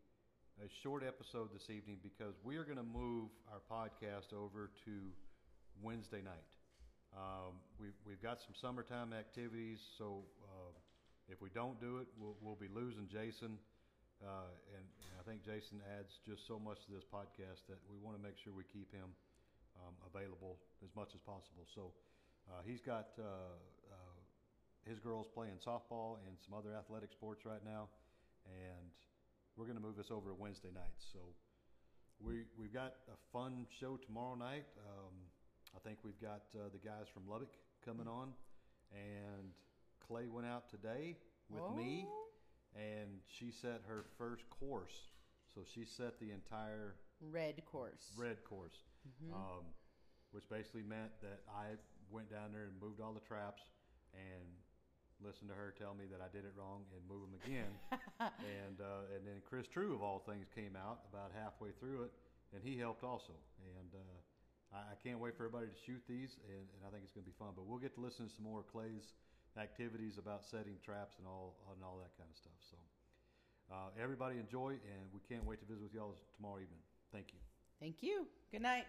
[0.57, 5.13] a short episode this evening because we are going to move our podcast over to
[5.85, 6.49] Wednesday night.
[7.13, 10.73] Um, we've, we've got some summertime activities, so uh,
[11.29, 13.61] if we don't do it, we'll, we'll be losing Jason.
[14.25, 18.01] Uh, and, and I think Jason adds just so much to this podcast that we
[18.01, 19.13] want to make sure we keep him
[19.85, 21.69] um, available as much as possible.
[21.69, 21.93] So
[22.49, 23.61] uh, he's got uh,
[23.93, 24.19] uh,
[24.89, 27.93] his girls playing softball and some other athletic sports right now,
[28.49, 28.89] and
[29.57, 31.07] we're going to move this over to Wednesday nights.
[31.13, 31.19] So
[32.21, 34.65] we we've got a fun show tomorrow night.
[34.79, 35.15] Um,
[35.75, 37.53] I think we've got uh, the guys from Lubbock
[37.85, 38.33] coming on,
[38.93, 39.51] and
[40.07, 41.17] Clay went out today
[41.51, 42.29] with me, Oh.
[42.75, 45.11] and she set her first course.
[45.55, 48.13] So she set the entire Red course.
[48.17, 48.77] red course,
[49.33, 49.65] um,
[50.33, 51.77] which basically meant that I
[52.11, 53.63] went down there and moved all the traps
[54.13, 54.49] and
[55.25, 57.73] listen to her tell me that I did it wrong and move them again.
[58.21, 62.13] and uh, and then Chris True of all things came out about halfway through it,
[62.53, 63.35] and he helped also.
[63.63, 67.05] And uh, I, I can't wait for everybody to shoot these, and, and I think
[67.05, 67.57] it's going to be fun.
[67.57, 69.17] But we'll get to listen to some more Clay's
[69.57, 72.61] activities about setting traps and all and all that kind of stuff.
[72.69, 72.79] So
[73.73, 76.83] uh, everybody enjoy, and we can't wait to visit with y'all tomorrow evening.
[77.13, 77.41] Thank you.
[77.81, 78.27] Thank you.
[78.53, 78.87] Good night.